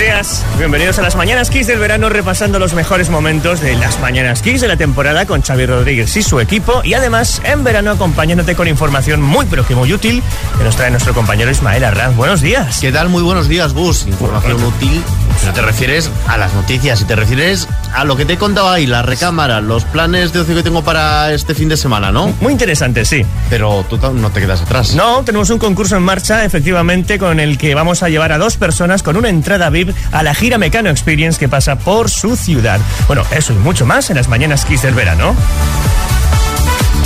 días, 0.00 0.46
bienvenidos 0.56 0.98
a 0.98 1.02
las 1.02 1.14
Mañanas 1.14 1.50
Kiss 1.50 1.66
del 1.66 1.78
verano 1.78 2.08
repasando 2.08 2.58
los 2.58 2.72
mejores 2.72 3.10
momentos 3.10 3.60
de 3.60 3.76
las 3.76 4.00
Mañanas 4.00 4.40
Kiss 4.40 4.62
de 4.62 4.68
la 4.68 4.78
temporada 4.78 5.26
con 5.26 5.42
Xavi 5.42 5.66
Rodríguez 5.66 6.16
y 6.16 6.22
su 6.22 6.40
equipo 6.40 6.80
y 6.82 6.94
además 6.94 7.42
en 7.44 7.64
verano 7.64 7.90
acompañándote 7.90 8.54
con 8.54 8.66
información 8.66 9.20
muy 9.20 9.44
pero 9.44 9.66
que 9.66 9.74
muy 9.74 9.92
útil 9.92 10.22
que 10.56 10.64
nos 10.64 10.76
trae 10.76 10.90
nuestro 10.90 11.12
compañero 11.12 11.50
Ismael 11.50 11.84
Arranz. 11.84 12.16
Buenos 12.16 12.40
días. 12.40 12.78
¿Qué 12.80 12.92
tal? 12.92 13.10
Muy 13.10 13.22
buenos 13.22 13.46
días, 13.46 13.74
Gus. 13.74 14.06
Información 14.06 14.62
útil, 14.62 15.02
pero 15.40 15.52
te 15.52 15.60
refieres 15.60 16.10
a 16.26 16.38
las 16.38 16.54
noticias 16.54 17.02
y 17.02 17.04
te 17.04 17.14
refieres 17.14 17.68
a 17.94 18.04
lo 18.04 18.16
que 18.16 18.24
te 18.24 18.34
he 18.34 18.38
contado 18.38 18.70
ahí, 18.70 18.86
la 18.86 19.02
recámara, 19.02 19.60
los 19.60 19.84
planes 19.84 20.32
de 20.32 20.40
ocio 20.40 20.54
que 20.54 20.62
tengo 20.62 20.82
para 20.82 21.32
este 21.34 21.54
fin 21.54 21.68
de 21.68 21.76
semana, 21.76 22.10
¿no? 22.10 22.28
Muy 22.40 22.52
interesante, 22.52 23.04
sí. 23.04 23.26
Pero 23.50 23.84
tú 23.88 23.98
no 24.14 24.30
te 24.30 24.40
quedas 24.40 24.62
atrás. 24.62 24.94
No, 24.94 25.24
tenemos 25.24 25.50
un 25.50 25.58
concurso 25.58 25.96
en 25.96 26.02
marcha, 26.04 26.44
efectivamente, 26.44 27.18
con 27.18 27.38
el 27.38 27.58
que 27.58 27.74
vamos 27.74 28.02
a 28.02 28.08
llevar 28.08 28.32
a 28.32 28.38
dos 28.38 28.56
personas 28.56 29.02
con 29.02 29.16
una 29.16 29.28
entrada 29.28 29.68
VIP 29.68 29.89
a 30.12 30.22
la 30.22 30.34
gira 30.34 30.58
Mecano 30.58 30.90
Experience 30.90 31.38
que 31.38 31.48
pasa 31.48 31.78
por 31.78 32.10
su 32.10 32.36
ciudad. 32.36 32.80
Bueno, 33.06 33.22
eso 33.30 33.52
y 33.52 33.56
mucho 33.56 33.86
más 33.86 34.10
en 34.10 34.16
las 34.16 34.28
mañanas 34.28 34.64
Kiss 34.64 34.82
del 34.82 34.94
verano. 34.94 35.34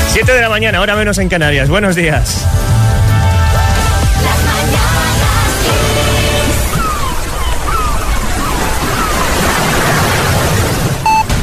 7 0.08 0.32
de 0.32 0.40
la 0.40 0.48
mañana, 0.48 0.78
ahora 0.78 0.94
menos 0.96 1.18
en 1.18 1.28
Canarias. 1.28 1.68
Buenos 1.68 1.96
días. 1.96 2.46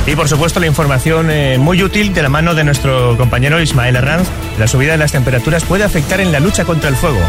Y 0.07 0.15
por 0.15 0.27
supuesto 0.27 0.59
la 0.59 0.67
información 0.67 1.29
eh, 1.29 1.57
muy 1.57 1.81
útil 1.83 2.13
de 2.13 2.21
la 2.21 2.29
mano 2.29 2.55
de 2.55 2.63
nuestro 2.63 3.15
compañero 3.17 3.61
Ismael 3.61 3.95
Arranz. 3.95 4.27
La 4.57 4.67
subida 4.67 4.93
de 4.93 4.97
las 4.97 5.11
temperaturas 5.11 5.63
puede 5.63 5.83
afectar 5.83 6.19
en 6.19 6.31
la 6.31 6.39
lucha 6.39 6.65
contra 6.65 6.89
el 6.89 6.95
fuego. 6.95 7.19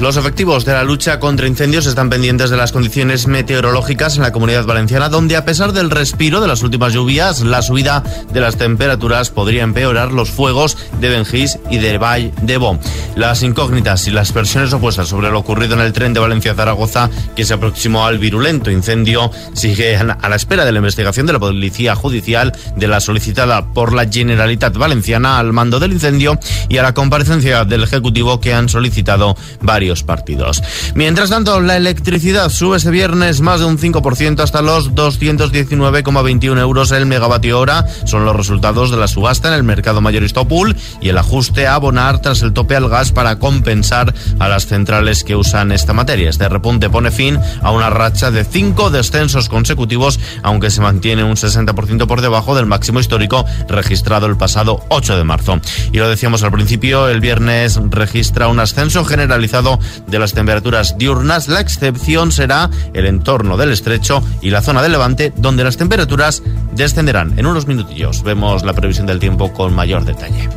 Los 0.00 0.16
efectivos 0.16 0.64
de 0.64 0.72
la 0.72 0.82
lucha 0.82 1.20
contra 1.20 1.46
incendios 1.46 1.84
están 1.84 2.08
pendientes 2.08 2.48
de 2.48 2.56
las 2.56 2.72
condiciones 2.72 3.26
meteorológicas 3.26 4.16
en 4.16 4.22
la 4.22 4.32
comunidad 4.32 4.64
valenciana, 4.64 5.10
donde 5.10 5.36
a 5.36 5.44
pesar 5.44 5.74
del 5.74 5.90
respiro 5.90 6.40
de 6.40 6.48
las 6.48 6.62
últimas 6.62 6.94
lluvias, 6.94 7.42
la 7.42 7.60
subida 7.60 8.02
de 8.32 8.40
las 8.40 8.56
temperaturas 8.56 9.28
podría 9.28 9.62
empeorar 9.62 10.10
los 10.10 10.30
fuegos 10.30 10.78
de 11.00 11.10
Benjís 11.10 11.58
y 11.70 11.76
de 11.76 11.98
Vall 11.98 12.32
de 12.40 12.56
Bo. 12.56 12.78
Las 13.14 13.42
incógnitas 13.42 14.08
y 14.08 14.10
las 14.10 14.32
versiones 14.32 14.72
opuestas 14.72 15.08
sobre 15.08 15.30
lo 15.30 15.38
ocurrido 15.38 15.74
en 15.74 15.80
el 15.80 15.92
tren 15.92 16.14
de 16.14 16.20
Valencia-Zaragoza, 16.20 17.10
que 17.36 17.44
se 17.44 17.52
aproximó 17.52 18.06
al 18.06 18.18
virulento 18.18 18.70
incendio, 18.70 19.30
siguen 19.52 20.12
a 20.12 20.28
la 20.30 20.36
espera 20.36 20.64
de 20.64 20.72
la 20.72 20.78
investigación 20.78 21.26
de 21.26 21.34
la 21.34 21.40
Policía 21.40 21.94
Judicial, 21.94 22.52
de 22.74 22.88
la 22.88 23.00
solicitada 23.00 23.66
por 23.66 23.92
la 23.92 24.10
Generalitat 24.10 24.78
Valenciana 24.78 25.38
al 25.38 25.52
mando 25.52 25.78
del 25.78 25.92
incendio 25.92 26.38
y 26.70 26.78
a 26.78 26.82
la 26.82 26.94
comparecencia 26.94 27.66
del 27.66 27.82
Ejecutivo 27.82 28.40
que 28.40 28.54
han 28.54 28.70
solicitado 28.70 29.36
varios 29.60 29.89
partidos. 30.02 30.62
Mientras 30.94 31.30
tanto, 31.30 31.60
la 31.60 31.76
electricidad 31.76 32.48
sube 32.48 32.76
este 32.76 32.90
viernes 32.90 33.40
más 33.40 33.60
de 33.60 33.66
un 33.66 33.78
5% 33.78 34.40
hasta 34.40 34.62
los 34.62 34.92
219,21 34.92 36.58
euros 36.58 36.92
el 36.92 37.06
megavatio 37.06 37.58
hora. 37.58 37.86
Son 38.04 38.24
los 38.24 38.36
resultados 38.36 38.90
de 38.90 38.96
la 38.96 39.08
subasta 39.08 39.48
en 39.48 39.54
el 39.54 39.62
mercado 39.62 40.00
mayorista 40.00 40.44
pool 40.44 40.76
y 41.00 41.08
el 41.08 41.18
ajuste 41.18 41.66
a 41.66 41.74
abonar 41.74 42.20
tras 42.20 42.42
el 42.42 42.52
tope 42.52 42.76
al 42.76 42.88
gas 42.88 43.12
para 43.12 43.38
compensar 43.38 44.14
a 44.38 44.48
las 44.48 44.66
centrales 44.66 45.24
que 45.24 45.36
usan 45.36 45.72
esta 45.72 45.92
materia. 45.92 46.30
Este 46.30 46.48
repunte 46.48 46.88
pone 46.88 47.10
fin 47.10 47.38
a 47.62 47.70
una 47.70 47.90
racha 47.90 48.30
de 48.30 48.44
cinco 48.44 48.90
descensos 48.90 49.48
consecutivos, 49.48 50.20
aunque 50.42 50.70
se 50.70 50.80
mantiene 50.80 51.24
un 51.24 51.36
60% 51.36 52.06
por 52.06 52.20
debajo 52.20 52.54
del 52.54 52.66
máximo 52.66 53.00
histórico 53.00 53.44
registrado 53.68 54.26
el 54.26 54.36
pasado 54.36 54.84
8 54.88 55.16
de 55.16 55.24
marzo. 55.24 55.60
Y 55.92 55.98
lo 55.98 56.08
decíamos 56.08 56.42
al 56.42 56.52
principio, 56.52 57.08
el 57.08 57.20
viernes 57.20 57.80
registra 57.90 58.48
un 58.48 58.60
ascenso 58.60 59.04
generalizado 59.04 59.79
de 60.06 60.18
las 60.18 60.32
temperaturas 60.32 60.96
diurnas. 60.98 61.48
La 61.48 61.60
excepción 61.60 62.32
será 62.32 62.70
el 62.94 63.06
entorno 63.06 63.56
del 63.56 63.70
estrecho 63.70 64.22
y 64.40 64.50
la 64.50 64.62
zona 64.62 64.82
de 64.82 64.88
levante, 64.88 65.32
donde 65.36 65.64
las 65.64 65.76
temperaturas 65.76 66.42
descenderán. 66.72 67.38
En 67.38 67.46
unos 67.46 67.66
minutillos 67.66 68.22
vemos 68.22 68.64
la 68.64 68.72
previsión 68.72 69.06
del 69.06 69.18
tiempo 69.18 69.52
con 69.52 69.74
mayor 69.74 70.04
detalle. 70.04 70.48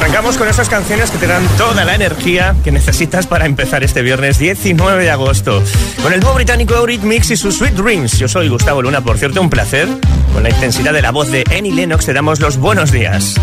Arrancamos 0.00 0.38
con 0.38 0.48
esas 0.48 0.70
canciones 0.70 1.10
que 1.10 1.18
te 1.18 1.26
dan 1.26 1.46
toda 1.58 1.84
la 1.84 1.94
energía 1.94 2.56
que 2.64 2.72
necesitas 2.72 3.26
para 3.26 3.44
empezar 3.44 3.84
este 3.84 4.00
viernes 4.00 4.38
19 4.38 5.04
de 5.04 5.10
agosto. 5.10 5.62
Con 6.02 6.14
el 6.14 6.20
dúo 6.20 6.32
británico 6.32 6.74
Eurythmics 6.74 7.30
y 7.32 7.36
sus 7.36 7.58
Sweet 7.58 7.74
Dreams. 7.74 8.18
Yo 8.18 8.26
soy 8.26 8.48
Gustavo 8.48 8.80
Luna, 8.80 9.02
por 9.02 9.18
cierto, 9.18 9.42
un 9.42 9.50
placer. 9.50 9.86
Con 10.32 10.42
la 10.42 10.48
intensidad 10.48 10.94
de 10.94 11.02
la 11.02 11.10
voz 11.10 11.30
de 11.30 11.44
Annie 11.54 11.70
Lennox 11.70 12.06
te 12.06 12.14
damos 12.14 12.40
los 12.40 12.56
buenos 12.56 12.92
días. 12.92 13.34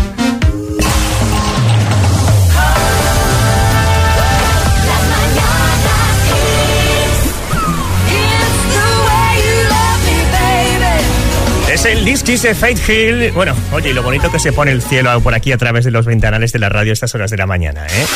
El 11.88 12.04
This 12.04 12.42
de 12.42 12.54
Fate 12.54 12.80
Hill. 12.86 13.32
Bueno, 13.32 13.54
oye, 13.72 13.90
y 13.90 13.92
lo 13.94 14.02
bonito 14.02 14.30
que 14.30 14.38
se 14.38 14.52
pone 14.52 14.72
el 14.72 14.82
cielo 14.82 15.20
por 15.22 15.34
aquí 15.34 15.52
a 15.52 15.56
través 15.56 15.86
de 15.86 15.90
los 15.90 16.04
ventanales 16.04 16.52
de 16.52 16.58
la 16.58 16.68
radio 16.68 16.92
a 16.92 16.94
estas 16.94 17.14
horas 17.14 17.30
de 17.30 17.38
la 17.38 17.46
mañana, 17.46 17.86
¿eh? 17.86 18.06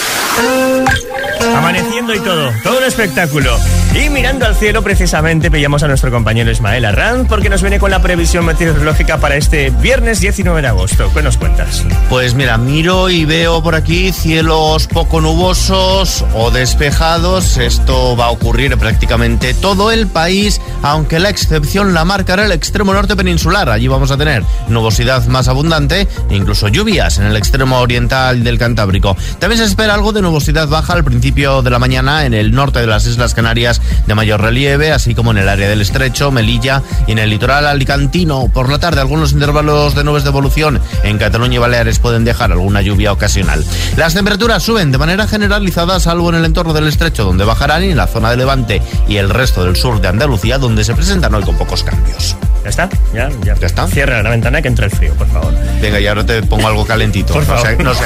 Amaneciendo 1.57 2.15
y 2.15 2.21
todo, 2.21 2.53
todo 2.63 2.79
un 2.79 2.85
espectáculo. 2.85 3.57
Y 3.95 4.09
mirando 4.11 4.47
al 4.47 4.55
cielo, 4.55 4.83
precisamente, 4.83 5.49
veíamos 5.49 5.83
a 5.83 5.89
nuestro 5.89 6.11
compañero 6.11 6.51
Ismael 6.51 6.85
Arranz 6.85 7.29
porque 7.29 7.49
nos 7.49 7.63
viene 7.63 7.79
con 7.79 7.91
la 7.91 8.01
previsión 8.01 8.45
meteorológica 8.45 9.19
para 9.19 9.37
este 9.37 9.71
viernes 9.71 10.21
19 10.21 10.63
de 10.63 10.69
agosto. 10.69 11.11
¿Qué 11.13 11.23
nos 11.23 11.37
cuentas? 11.37 11.85
Pues 12.09 12.35
mira, 12.35 12.59
miro 12.59 13.11
y 13.11 13.25
veo 13.25 13.63
por 13.63 13.75
aquí 13.75 14.13
cielos 14.13 14.87
poco 14.87 15.21
nubosos 15.21 16.25
o 16.35 16.51
despejados. 16.51 17.59
Esto 17.59 18.17
va 18.17 18.27
a 18.27 18.31
ocurrir 18.31 18.77
prácticamente 18.79 19.53
todo 19.55 19.91
el 19.91 20.07
país, 20.07 20.61
aunque 20.83 21.19
la 21.19 21.29
excepción 21.29 21.93
la 21.93 22.05
marcará 22.05 22.45
el 22.45 22.53
extremo 22.53 22.95
norte 22.95 23.17
peninsular. 23.17 23.62
Allí 23.71 23.89
vamos 23.89 24.11
a 24.11 24.17
tener 24.17 24.45
nubosidad 24.69 25.27
más 25.27 25.49
abundante 25.49 26.09
e 26.31 26.37
incluso 26.37 26.69
lluvias 26.69 27.19
en 27.19 27.27
el 27.27 27.37
extremo 27.37 27.79
oriental 27.79 28.45
del 28.45 28.59
Cantábrico. 28.59 29.17
También 29.39 29.59
se 29.59 29.65
espera 29.65 29.95
algo 29.95 30.13
de 30.13 30.23
nubosidad 30.23 30.69
baja 30.69 30.93
al 30.93 31.05
principio 31.05 31.63
de 31.63 31.71
la 31.71 31.79
mañana 31.79 32.25
en 32.25 32.35
el 32.35 32.53
norte 32.53 32.81
de 32.81 32.87
las 32.87 33.07
Islas 33.07 33.35
Canarias 33.35 33.81
de 34.07 34.15
mayor 34.15 34.41
relieve, 34.41 34.93
así 34.93 35.15
como 35.15 35.31
en 35.31 35.39
el 35.39 35.49
área 35.49 35.69
del 35.69 35.81
Estrecho, 35.81 36.31
Melilla 36.31 36.83
y 37.07 37.13
en 37.13 37.19
el 37.19 37.31
litoral 37.31 37.67
alicantino. 37.67 38.49
Por 38.53 38.71
la 38.71 38.79
tarde, 38.79 39.01
algunos 39.01 39.33
intervalos 39.33 39.95
de 39.95 40.05
nubes 40.05 40.25
de 40.25 40.31
evolución 40.31 40.81
en 41.03 41.19
Cataluña 41.19 41.57
y 41.57 41.59
Baleares 41.59 41.99
pueden 41.99 42.25
dejar 42.25 42.53
alguna 42.53 42.83
lluvia 42.83 43.13
ocasional. 43.13 43.65
Las 43.97 44.15
temperaturas 44.15 44.63
suben 44.63 44.93
de 44.93 44.99
manera 44.99 45.27
generalizada, 45.27 46.01
salvo 46.01 46.31
en 46.31 46.37
el 46.37 46.45
entorno 46.45 46.73
del 46.73 46.89
Estrecho, 46.89 47.25
donde 47.25 47.45
bajarán, 47.45 47.85
y 47.85 47.91
en 47.91 47.97
la 47.97 48.07
zona 48.07 48.31
de 48.31 48.37
Levante 48.37 48.83
y 49.09 49.17
el 49.17 49.31
resto 49.31 49.65
del 49.65 49.77
sur 49.77 50.01
de 50.01 50.09
Andalucía, 50.09 50.59
donde 50.59 50.85
se 50.85 50.95
presentan 50.95 51.35
hoy 51.35 51.43
con 51.43 51.57
pocos 51.57 51.83
cambios. 51.83 52.37
¿Ya 52.63 52.69
está? 52.69 52.89
¿Ya? 53.13 53.29
¿Ya, 53.43 53.55
está? 53.67 53.87
Cierra 53.89 54.23
la 54.23 54.31
ventana 54.31 54.63
que 54.63 54.69
entra 54.69 54.85
el 54.87 54.91
frío, 54.93 55.15
por 55.15 55.27
favor. 55.29 55.53
Venga, 55.81 55.99
y 55.99 56.07
ahora 56.07 56.25
te 56.25 56.43
pongo 56.43 56.69
algo 56.69 56.87
calentito. 56.87 57.33
Por 57.33 57.45
favor. 57.45 57.83
No 57.83 57.95
sé, 57.95 58.05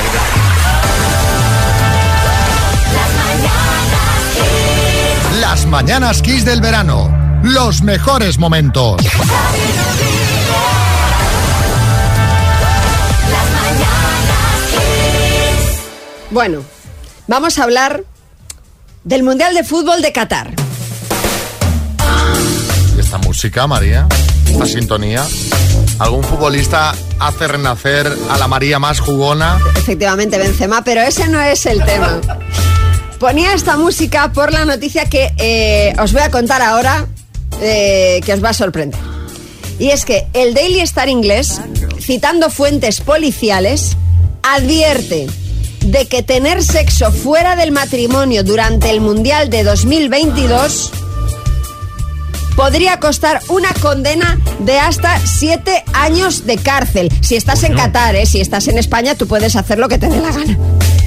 Las 5.41 5.67
mañanas 5.67 6.23
Kiss 6.23 6.45
del 6.45 6.61
verano. 6.61 7.41
Los 7.43 7.83
mejores 7.83 8.39
momentos. 8.39 8.97
Bueno, 16.31 16.63
vamos 17.27 17.59
a 17.59 17.63
hablar 17.63 18.05
del 19.05 19.23
Mundial 19.23 19.55
de 19.55 19.65
Fútbol 19.65 20.03
de 20.03 20.13
Qatar. 20.13 20.66
¿Y 23.17 23.19
esta 23.19 23.29
música, 23.29 23.67
María? 23.67 24.07
¿La 24.59 24.67
sintonía? 24.67 25.25
¿Algún 25.99 26.23
futbolista 26.23 26.95
hace 27.19 27.49
renacer 27.49 28.13
a 28.29 28.37
la 28.37 28.47
María 28.47 28.79
más 28.79 29.01
jugona? 29.01 29.59
Efectivamente, 29.77 30.37
Benzema, 30.37 30.85
pero 30.85 31.01
ese 31.01 31.27
no 31.29 31.41
es 31.41 31.65
el 31.65 31.83
tema. 31.85 32.21
Ponía 33.19 33.55
esta 33.55 33.79
música 33.79 34.33
por 34.33 34.53
la 34.53 34.67
noticia 34.67 35.07
que 35.07 35.33
eh, 35.39 35.95
os 35.99 36.13
voy 36.13 36.23
a 36.23 36.31
contar 36.31 36.61
ahora, 36.61 37.07
eh, 37.61 38.21
que 38.25 38.35
os 38.35 38.45
va 38.45 38.51
a 38.51 38.55
sorprender. 38.55 39.01
Y 39.79 39.91
es 39.91 40.05
que 40.05 40.27
el 40.35 40.53
Daily 40.53 40.81
Star 40.81 41.09
inglés, 41.09 41.61
citando 41.99 42.51
fuentes 42.51 43.01
policiales, 43.01 43.97
advierte 44.43 45.27
de 45.81 46.07
que 46.07 46.23
tener 46.23 46.63
sexo 46.63 47.11
fuera 47.13 47.57
del 47.57 47.73
matrimonio 47.73 48.45
durante 48.45 48.91
el 48.91 49.01
Mundial 49.01 49.49
de 49.49 49.65
2022 49.65 50.93
podría 52.57 52.99
costar 52.99 53.41
una 53.49 53.73
condena 53.75 54.39
de 54.61 54.79
hasta 54.81 55.21
siete 55.25 55.85
años 55.93 56.47
de 56.47 56.57
cárcel. 56.57 57.13
Si 57.21 57.37
estás 57.37 57.63
en 57.63 57.75
Qatar, 57.75 58.17
¿eh? 58.17 58.27
si 58.27 58.41
estás 58.41 58.67
en 58.69 58.79
España, 58.79 59.15
tú 59.15 59.27
puedes 59.27 59.55
hacer 59.57 59.79
lo 59.79 59.89
que 59.89 59.99
te 59.99 60.09
dé 60.09 60.21
la 60.21 60.33
gana. 60.33 60.57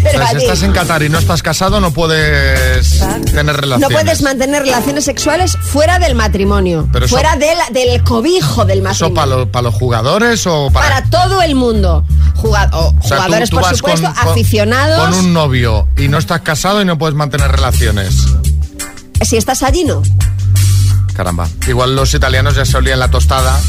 Pero 0.01 0.18
O 0.19 0.22
sea, 0.22 0.30
si 0.31 0.38
estás 0.46 0.63
en 0.63 0.72
Qatar 0.72 1.04
y 1.04 1.10
no 1.10 1.19
estás 1.19 1.44
casado, 1.44 1.81
no 1.81 1.92
puedes 1.92 3.00
tener 3.25 3.46
no 3.46 3.54
relaciones. 3.54 3.98
puedes 4.01 4.22
mantener 4.22 4.62
relaciones 4.62 5.04
sexuales 5.04 5.57
fuera 5.62 6.00
del 6.00 6.16
matrimonio, 6.16 6.88
Pero 6.94 7.06
eso- 7.06 7.16
fuera 7.16 7.36
del, 7.36 7.57
del 7.74 8.01
cobijo 8.04 8.63
del 8.63 8.80
¿Eso 8.80 8.84
matrimonio. 9.10 9.16
para 9.16 9.28
los, 9.28 9.48
para 9.50 9.63
los 9.63 9.74
jugadores 9.75 10.48
o 10.48 10.69
para...? 10.72 10.88
Para 10.88 11.10
todo 11.10 11.42
el 11.42 11.56
mundo. 11.56 12.06
Juga- 12.36 12.69
o 12.74 12.90
O 12.90 12.92
sea, 12.92 13.00
tú- 13.01 13.07
jugadores, 13.24 13.50
tú 13.50 13.56
por 13.57 13.75
supuesto, 13.75 14.13
con- 14.13 14.30
aficionados. 14.30 15.00
Con 15.10 15.13
un 15.25 15.34
novio 15.34 15.88
y 15.98 16.07
no 16.07 16.18
estás 16.18 16.42
casado 16.42 16.81
y 16.81 16.86
no 16.86 16.98
puedes 16.98 17.16
mantener 17.16 17.51
relaciones. 17.51 18.16
Si 19.22 19.36
estás 19.36 19.63
allí, 19.63 19.84
no. 19.84 20.01
Caramba. 21.19 21.50
Igual 21.68 21.98
los 21.98 22.13
italianos 22.13 22.56
ya 22.56 22.63
se 22.63 22.77
olían 22.77 22.98
la 22.98 23.12
tostada, 23.12 23.60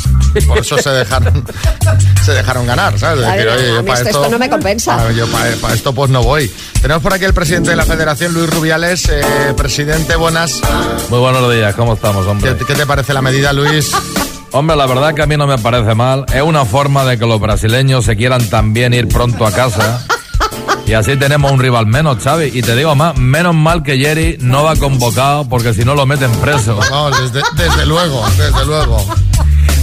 por 0.47 0.58
eso 0.58 0.79
se 0.79 0.88
dejaron, 0.91 1.44
se 2.25 2.31
dejaron 2.32 2.64
ganar, 2.64 2.97
¿sabes? 2.97 3.25
A 3.26 3.35
ver, 3.35 3.49
a 3.49 3.82
mí 3.82 3.88
pa' 3.88 3.94
esto- 3.94 4.08
esto 4.08 4.29
no 4.29 4.38
me 4.38 4.49
compensa. 4.49 4.97
pa- 4.99 5.11
yo 5.11 5.26
para 5.26 5.75
esto 5.75 5.93
pues 5.93 6.12
no 6.12 6.23
voy. 6.23 6.49
Tenemos 6.81 7.02
por 7.02 7.12
aquí 7.12 7.25
el 7.25 7.35
presidente 7.35 7.70
de 7.70 7.75
la 7.76 7.85
federación, 7.85 8.35
Luis 8.35 8.49
Rubiales. 8.50 9.08
Eh, 9.08 9.20
presidente, 9.56 10.14
buenas. 10.14 10.61
Muy 11.08 11.19
buenos 11.19 11.52
días, 11.52 11.75
¿cómo 11.75 11.94
estamos, 11.94 12.25
hombre? 12.25 12.55
¿Qué, 12.56 12.64
qué 12.67 12.75
te 12.76 12.87
parece 12.87 13.12
la 13.14 13.20
medida, 13.20 13.53
Luis? 13.53 13.91
Hombre, 14.53 14.76
la 14.76 14.87
verdad 14.87 15.12
que 15.14 15.23
a 15.23 15.26
mí 15.26 15.37
no 15.37 15.49
me 15.49 15.58
parece 15.58 15.94
mal. 15.96 16.26
Es 16.32 16.43
una 16.43 16.64
forma 16.64 17.05
de 17.05 17.19
que 17.19 17.26
los 17.26 17.41
brasileños 17.41 18.05
se 18.05 18.17
quieran 18.17 18.49
también 18.49 18.94
ir 18.94 19.08
pronto 19.08 19.44
a 19.44 19.50
casa. 19.53 20.05
Y 20.87 20.93
así 20.94 21.17
tenemos 21.17 21.52
un 21.52 21.61
rival 21.61 21.87
menos, 21.87 22.19
Xavi. 22.23 22.50
Y 22.52 22.62
te 22.62 22.75
digo 22.75 22.94
más, 22.97 23.17
menos 23.17 23.55
mal 23.55 23.82
que 23.82 23.97
Jerry 23.99 24.38
no 24.41 24.64
va 24.64 24.75
convocado 24.76 25.49
porque 25.49 25.73
si 25.73 25.85
no 25.85 25.94
lo 25.94 26.05
meten 26.06 26.31
preso. 26.32 26.79
No, 26.91 27.11
desde, 27.11 27.41
desde 27.56 27.87
luego, 27.87 28.25
desde 28.37 28.64
luego. 28.67 29.05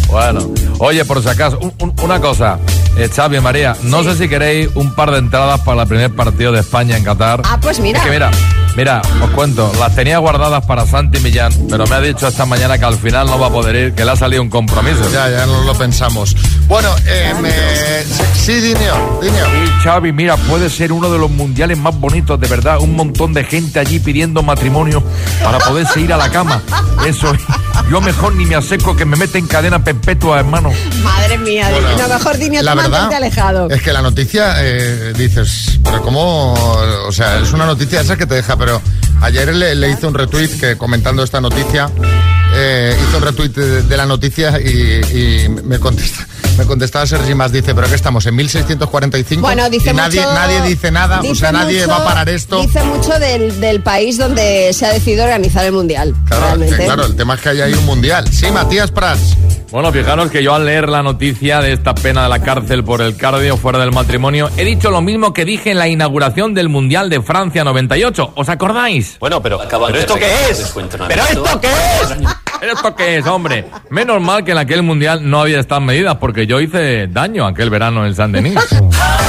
Bueno, 0.09 0.39
oye, 0.79 1.03
por 1.05 1.21
si 1.21 1.29
acaso, 1.29 1.59
un- 1.59 1.73
un- 1.79 1.93
una 2.03 2.19
cosa. 2.21 2.59
Eh, 2.97 3.09
Xavi, 3.13 3.39
María, 3.39 3.75
no 3.83 4.03
sé 4.03 4.15
si 4.17 4.27
queréis 4.27 4.69
un 4.75 4.93
par 4.95 5.11
de 5.11 5.19
entradas 5.19 5.59
para 5.61 5.83
el 5.83 5.87
primer 5.87 6.13
partido 6.15 6.51
de 6.51 6.59
España 6.61 6.97
en 6.97 7.03
Qatar. 7.03 7.41
Ah, 7.45 7.59
pues 7.61 7.79
mira. 7.79 7.99
Es 7.99 8.05
que 8.05 8.11
mira, 8.11 8.31
mira, 8.77 9.01
os 9.23 9.29
cuento, 9.31 9.71
las 9.79 9.95
tenía 9.95 10.19
guardadas 10.19 10.63
para 10.65 10.85
Santi 10.85 11.19
Millán, 11.19 11.51
pero 11.67 11.85
me 11.87 11.95
ha 11.95 11.99
dicho 11.99 12.27
esta 12.27 12.45
mañana 12.45 12.77
que 12.77 12.85
al 12.85 12.95
final 12.97 13.25
no 13.25 13.39
va 13.39 13.47
a 13.47 13.49
poder 13.49 13.75
ir, 13.75 13.93
que 13.93 14.05
le 14.05 14.11
ha 14.11 14.15
salido 14.15 14.41
un 14.43 14.49
compromiso. 14.49 15.01
Ya, 15.11 15.29
ya 15.29 15.45
no 15.47 15.63
lo 15.63 15.73
pensamos. 15.73 16.35
Bueno, 16.67 16.89
eh, 17.07 17.33
me... 17.41 17.51
sí, 18.35 18.53
Dinio, 18.61 19.19
Dinio. 19.21 19.45
Y 19.63 19.83
Xavi, 19.83 20.11
mira, 20.13 20.37
puede 20.37 20.69
ser 20.69 20.91
uno 20.91 21.09
de 21.09 21.17
los 21.17 21.31
mundiales 21.31 21.77
más 21.77 21.99
bonitos, 21.99 22.39
de 22.39 22.47
verdad. 22.47 22.79
Un 22.79 22.95
montón 22.95 23.33
de 23.33 23.43
gente 23.43 23.79
allí 23.79 23.99
pidiendo 23.99 24.43
matrimonio 24.43 25.03
para 25.43 25.57
poderse 25.57 25.99
ir 25.99 26.13
a 26.13 26.17
la 26.17 26.29
cama. 26.29 26.61
Eso, 27.07 27.33
yo 27.89 27.99
mejor 28.01 28.35
ni 28.35 28.45
me 28.45 28.55
acerco 28.55 28.95
que 28.95 29.05
me 29.05 29.17
mete 29.17 29.39
en 29.39 29.47
cadena 29.47 29.83
perpetua, 29.83 30.39
hermano. 30.39 30.71
Madre 31.03 31.37
mía, 31.39 31.67
Bueno, 31.71 31.97
lo 31.97 32.13
mejor 32.13 32.37
Dinio, 32.37 32.61
la 32.61 32.75
verdad 32.75 32.91
mantente 32.91 33.15
alejado. 33.15 33.69
es 33.69 33.81
que 33.81 33.91
la 33.91 34.01
noticia 34.01 34.55
eh, 34.59 35.13
dices, 35.17 35.79
pero 35.83 36.01
cómo, 36.03 36.53
o 36.53 37.11
sea, 37.11 37.39
es 37.39 37.53
una 37.53 37.65
noticia 37.65 38.01
esa 38.01 38.17
que 38.17 38.25
te 38.25 38.35
deja, 38.35 38.55
pero 38.67 38.81
ayer 39.21 39.55
le, 39.55 39.75
le 39.75 39.89
hice 39.91 40.05
un 40.07 40.13
retweet 40.13 40.49
que 40.59 40.75
comentando 40.77 41.23
esta 41.23 41.39
noticia, 41.39 41.89
eh, 42.53 42.93
hizo 43.07 43.17
un 43.17 43.23
retweet 43.23 43.49
de, 43.51 43.81
de 43.83 43.97
la 43.97 44.05
noticia 44.05 44.59
y, 44.59 45.45
y 45.45 45.47
me 45.63 45.79
contesta, 45.79 46.27
me 46.57 46.65
contestaba 46.65 47.07
Sergi 47.07 47.33
más 47.33 47.53
dice, 47.53 47.73
pero 47.73 47.87
que 47.87 47.95
estamos 47.95 48.25
en 48.25 48.35
1645 48.35 49.41
Bueno, 49.41 49.69
dice 49.69 49.91
y 49.91 49.93
nadie, 49.93 50.19
mucho- 50.19 50.33
nadie 50.33 50.61
dice 50.63 50.91
nada, 50.91 51.19
o 51.19 51.23
dice 51.23 51.35
sea, 51.35 51.53
nadie 51.53 51.79
mucho- 51.79 51.91
va 51.91 51.97
a 51.97 52.03
parar 52.03 52.27
esto. 52.27 52.61
Dice 52.61 52.83
mucho 52.83 53.17
del, 53.17 53.57
del 53.61 53.79
país 53.81 54.17
donde 54.17 54.73
se 54.73 54.85
ha 54.85 54.91
decidido 54.91 55.23
organizar 55.23 55.63
el 55.65 55.71
mundial. 55.71 56.13
Claro, 56.27 56.59
que 56.59 56.75
claro, 56.75 57.05
el 57.05 57.15
tema 57.15 57.35
es 57.35 57.39
que 57.41 57.47
hay 57.49 57.61
ahí 57.61 57.73
un 57.73 57.85
mundial. 57.85 58.27
Sí, 58.33 58.47
Matías 58.51 58.91
Prats. 58.91 59.37
Bueno, 59.69 59.91
fijaros 59.91 60.31
que 60.31 60.41
yo 60.41 60.55
al 60.55 60.65
leer 60.65 60.87
la 60.87 61.03
noticia 61.03 61.59
de 61.59 61.73
esta 61.73 61.93
pena 61.93 62.23
de 62.23 62.29
la 62.29 62.39
cárcel 62.39 62.85
por 62.85 63.01
el 63.01 63.17
cardio 63.17 63.57
fuera 63.57 63.79
del 63.79 63.91
matrimonio, 63.91 64.49
he 64.55 64.63
dicho 64.63 64.89
lo 64.89 65.01
mismo 65.01 65.33
que 65.33 65.43
dije 65.43 65.71
en 65.71 65.77
la 65.77 65.89
inauguración 65.89 66.53
del 66.53 66.69
Mundial 66.69 67.09
de 67.09 67.21
Francia 67.21 67.65
98. 67.65 68.31
¿Os 68.35 68.47
acordáis? 68.47 69.17
Bueno, 69.19 69.41
pero, 69.41 69.61
Acaban 69.61 69.91
¿pero 69.91 69.99
esto 69.99 70.15
qué 70.15 70.49
es? 70.49 70.73
¿Pero 70.73 71.23
esto 71.23 71.61
qué 71.61 71.67
es? 71.67 72.71
¿Esto 72.71 72.95
qué 72.95 73.17
es, 73.17 73.27
hombre? 73.27 73.65
Menos 73.89 74.21
mal 74.21 74.45
que 74.45 74.51
en 74.51 74.57
aquel 74.57 74.83
mundial 74.83 75.29
no 75.29 75.41
había 75.41 75.59
estas 75.59 75.81
medidas, 75.81 76.15
porque 76.15 76.47
yo 76.47 76.61
hice 76.61 77.07
daño 77.07 77.45
aquel 77.45 77.69
verano 77.69 78.05
en 78.05 78.15
San 78.15 78.31
Denis. 78.31 78.55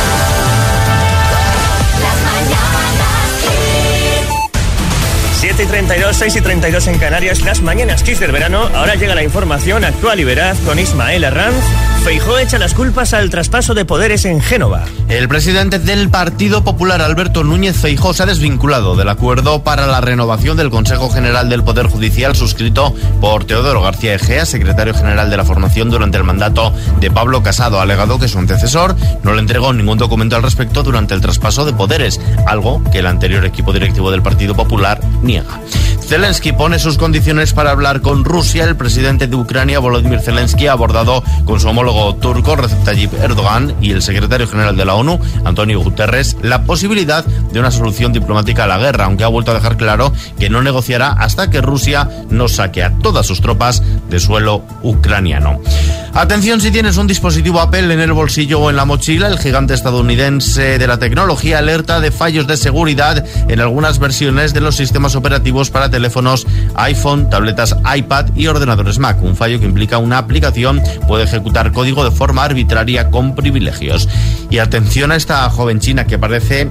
32, 5.69 6.17
6 6.17 6.37
y 6.37 6.41
32 6.41 6.87
en 6.87 6.99
Canarias, 6.99 7.43
las 7.43 7.61
mañanas 7.61 8.03
Kiss 8.03 8.21
del 8.21 8.33
verano. 8.33 8.71
Ahora 8.75 8.95
llega 8.95 9.15
la 9.15 9.23
información 9.23 9.85
actual 9.85 10.19
y 10.19 10.25
veraz 10.25 10.59
con 10.61 10.79
Ismael 10.79 11.25
Arranz. 11.25 11.98
Feijó 12.09 12.39
echa 12.39 12.59
las 12.59 12.73
culpas 12.73 13.13
al 13.13 13.29
traspaso 13.29 13.75
de 13.75 13.85
poderes 13.85 14.25
en 14.25 14.41
Génova. 14.41 14.87
El 15.11 15.29
presidente 15.29 15.79
del 15.79 16.09
Partido 16.09 16.65
Popular, 16.65 17.03
Alberto 17.03 17.45
Núñez 17.45 17.77
Feijóo, 17.77 18.15
se 18.15 18.23
ha 18.23 18.27
desvinculado 18.27 18.97
del 18.97 19.11
acuerdo 19.11 19.63
para 19.63 19.87
la 19.87 20.01
renovación 20.01 20.57
del 20.57 20.71
Consejo 20.71 21.11
General 21.11 21.51
del 21.51 21.65
Poder 21.65 21.87
Judicial 21.87 22.35
suscrito 22.35 22.95
por 23.21 23.45
Teodoro 23.45 23.83
García 23.83 24.15
Egea, 24.15 24.47
secretario 24.47 24.95
general 24.95 25.29
de 25.29 25.37
la 25.37 25.45
formación 25.45 25.91
durante 25.91 26.17
el 26.17 26.25
mandato 26.25 26.73
de 26.99 27.11
Pablo 27.11 27.43
Casado. 27.43 27.79
Ha 27.79 27.83
alegado 27.83 28.19
que 28.19 28.29
su 28.29 28.39
antecesor 28.39 28.97
no 29.23 29.35
le 29.35 29.41
entregó 29.41 29.75
ningún 29.75 29.99
documento 29.99 30.35
al 30.35 30.43
respecto 30.43 30.83
durante 30.83 31.13
el 31.13 31.21
traspaso 31.21 31.67
de 31.67 31.75
poderes, 31.75 32.23
algo 32.47 32.83
que 32.91 33.01
el 33.01 33.07
anterior 33.07 33.45
equipo 33.45 33.75
directivo 33.75 34.11
del 34.11 34.23
Partido 34.23 34.55
Popular 34.55 34.99
niega. 35.21 35.61
Zelensky 36.09 36.53
pone 36.53 36.79
sus 36.79 36.97
condiciones 36.97 37.53
para 37.53 37.71
hablar 37.71 38.01
con 38.01 38.25
Rusia. 38.25 38.65
El 38.65 38.77
presidente 38.77 39.27
de 39.27 39.37
Ucrania, 39.37 39.79
Volodymyr 39.79 40.21
Zelensky, 40.21 40.67
ha 40.67 40.73
abordado 40.73 41.23
con 41.45 41.61
su 41.61 41.69
homólogo 41.69 41.98
turco, 42.21 42.57
Recep 42.57 42.85
Tayyip 42.85 43.15
Erdogan, 43.15 43.75
y 43.81 43.91
el 43.91 44.03
secretario 44.03 44.47
general 44.47 44.77
de 44.77 44.85
la 44.85 44.95
ONU, 44.95 45.19
Antonio 45.45 45.81
Guterres, 45.81 46.37
la 46.43 46.63
posibilidad 46.63 47.25
de 47.25 47.61
una 47.61 47.71
solución 47.71 48.13
diplomática 48.13 48.65
a 48.65 48.67
la 48.67 48.79
guerra, 48.79 49.07
aunque 49.07 49.25
ha 49.25 49.29
vuelto 49.29 49.51
a 49.51 49.55
dejar 49.55 49.77
claro 49.77 50.13
que 50.39 50.49
no 50.49 50.63
negociará 50.63 51.13
hasta 51.13 51.51
que 51.51 51.61
Rusia 51.61 52.09
no 52.31 52.49
saque 52.49 52.83
a 52.83 52.93
todas 52.99 53.27
sus 53.27 53.41
tropas 53.41 53.83
de 54.09 54.21
suelo 54.21 54.63
ucraniano. 54.83 55.61
Atención 56.15 56.61
si 56.61 56.71
tienes 56.71 56.97
un 56.97 57.07
dispositivo 57.07 57.61
Apple 57.61 57.93
en 57.93 58.01
el 58.01 58.13
bolsillo 58.13 58.61
o 58.61 58.71
en 58.71 58.77
la 58.77 58.85
mochila, 58.85 59.29
el 59.29 59.39
gigante 59.39 59.75
estadounidense 59.75 60.79
de 60.79 60.87
la 60.87 60.99
tecnología 60.99 61.59
alerta 61.59 62.01
de 62.01 62.11
fallos 62.11 62.47
de 62.47 62.57
seguridad 62.57 63.25
en 63.49 63.61
algunas 63.61 63.99
versiones 63.99 64.53
de 64.53 64.61
los 64.61 64.75
sistemas 64.77 65.15
operativos 65.15 65.71
para 65.71 65.91
teléfonos 65.91 66.47
iPhone, 66.75 67.31
tabletas 67.31 67.77
iPad 67.97 68.27
y 68.35 68.47
ordenadores 68.47 68.99
Mac. 68.99 69.23
Un 69.23 69.37
fallo 69.37 69.61
que 69.61 69.67
implica 69.67 69.99
una 69.99 70.19
aplicación 70.19 70.83
puede 71.07 71.25
ejecutar 71.25 71.73
código 71.73 71.88
de 71.89 72.11
forma 72.11 72.45
arbitraria 72.45 73.11
con 73.11 73.35
privilegios. 73.35 74.09
Y 74.51 74.59
atención 74.59 75.11
a 75.11 75.17
esta 75.17 75.49
joven 75.51 75.81
china 75.81 76.07
que 76.07 76.19
parece 76.19 76.71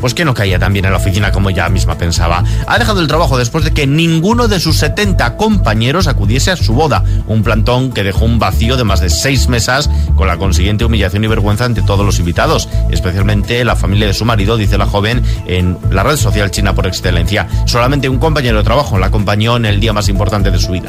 pues 0.00 0.14
que 0.14 0.24
no 0.24 0.34
caía 0.34 0.58
tan 0.58 0.72
bien 0.72 0.84
en 0.84 0.92
la 0.92 0.98
oficina 0.98 1.32
como 1.32 1.50
ella 1.50 1.68
misma 1.68 1.98
pensaba. 1.98 2.44
Ha 2.66 2.78
dejado 2.78 3.00
el 3.00 3.08
trabajo 3.08 3.36
después 3.36 3.64
de 3.64 3.72
que 3.72 3.86
ninguno 3.86 4.48
de 4.48 4.60
sus 4.60 4.76
70 4.76 5.36
compañeros 5.36 6.06
acudiese 6.06 6.50
a 6.50 6.56
su 6.56 6.72
boda. 6.74 7.04
Un 7.26 7.42
plantón 7.42 7.90
que 7.90 8.04
dejó 8.04 8.24
un 8.24 8.38
vacío 8.38 8.76
de 8.76 8.84
más 8.84 9.00
de 9.00 9.10
seis 9.10 9.48
mesas 9.48 9.90
con 10.14 10.28
la 10.28 10.36
consiguiente 10.36 10.84
humillación 10.84 11.24
y 11.24 11.26
vergüenza 11.26 11.64
ante 11.64 11.82
todos 11.82 12.06
los 12.06 12.20
invitados, 12.20 12.68
especialmente 12.90 13.64
la 13.64 13.74
familia 13.74 14.06
de 14.06 14.14
su 14.14 14.24
marido, 14.24 14.56
dice 14.56 14.78
la 14.78 14.86
joven 14.86 15.22
en 15.46 15.76
la 15.90 16.04
red 16.04 16.16
social 16.16 16.50
china 16.50 16.74
por 16.74 16.86
excelencia. 16.86 17.48
Solamente 17.66 18.08
un 18.08 18.18
compañero 18.18 18.58
de 18.58 18.64
trabajo 18.64 18.98
la 18.98 19.06
acompañó 19.06 19.56
en 19.56 19.66
el 19.66 19.80
día 19.80 19.92
más 19.92 20.08
importante 20.08 20.50
de 20.50 20.58
su 20.58 20.72
vida. 20.72 20.88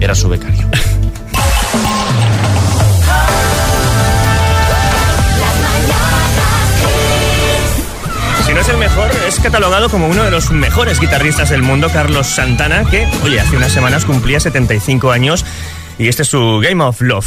Era 0.00 0.14
su 0.14 0.28
becario. 0.28 0.66
No 8.54 8.60
es 8.60 8.68
el 8.68 8.78
mejor, 8.78 9.10
es 9.28 9.38
catalogado 9.38 9.88
como 9.88 10.08
uno 10.08 10.24
de 10.24 10.30
los 10.30 10.50
mejores 10.50 10.98
guitarristas 10.98 11.50
del 11.50 11.62
mundo, 11.62 11.88
Carlos 11.92 12.26
Santana, 12.26 12.84
que, 12.84 13.06
oye, 13.22 13.38
hace 13.38 13.56
unas 13.56 13.72
semanas 13.72 14.04
cumplía 14.04 14.40
75 14.40 15.12
años 15.12 15.44
y 15.98 16.08
este 16.08 16.22
es 16.22 16.28
su 16.28 16.58
Game 16.58 16.82
of 16.82 17.00
Love. 17.00 17.26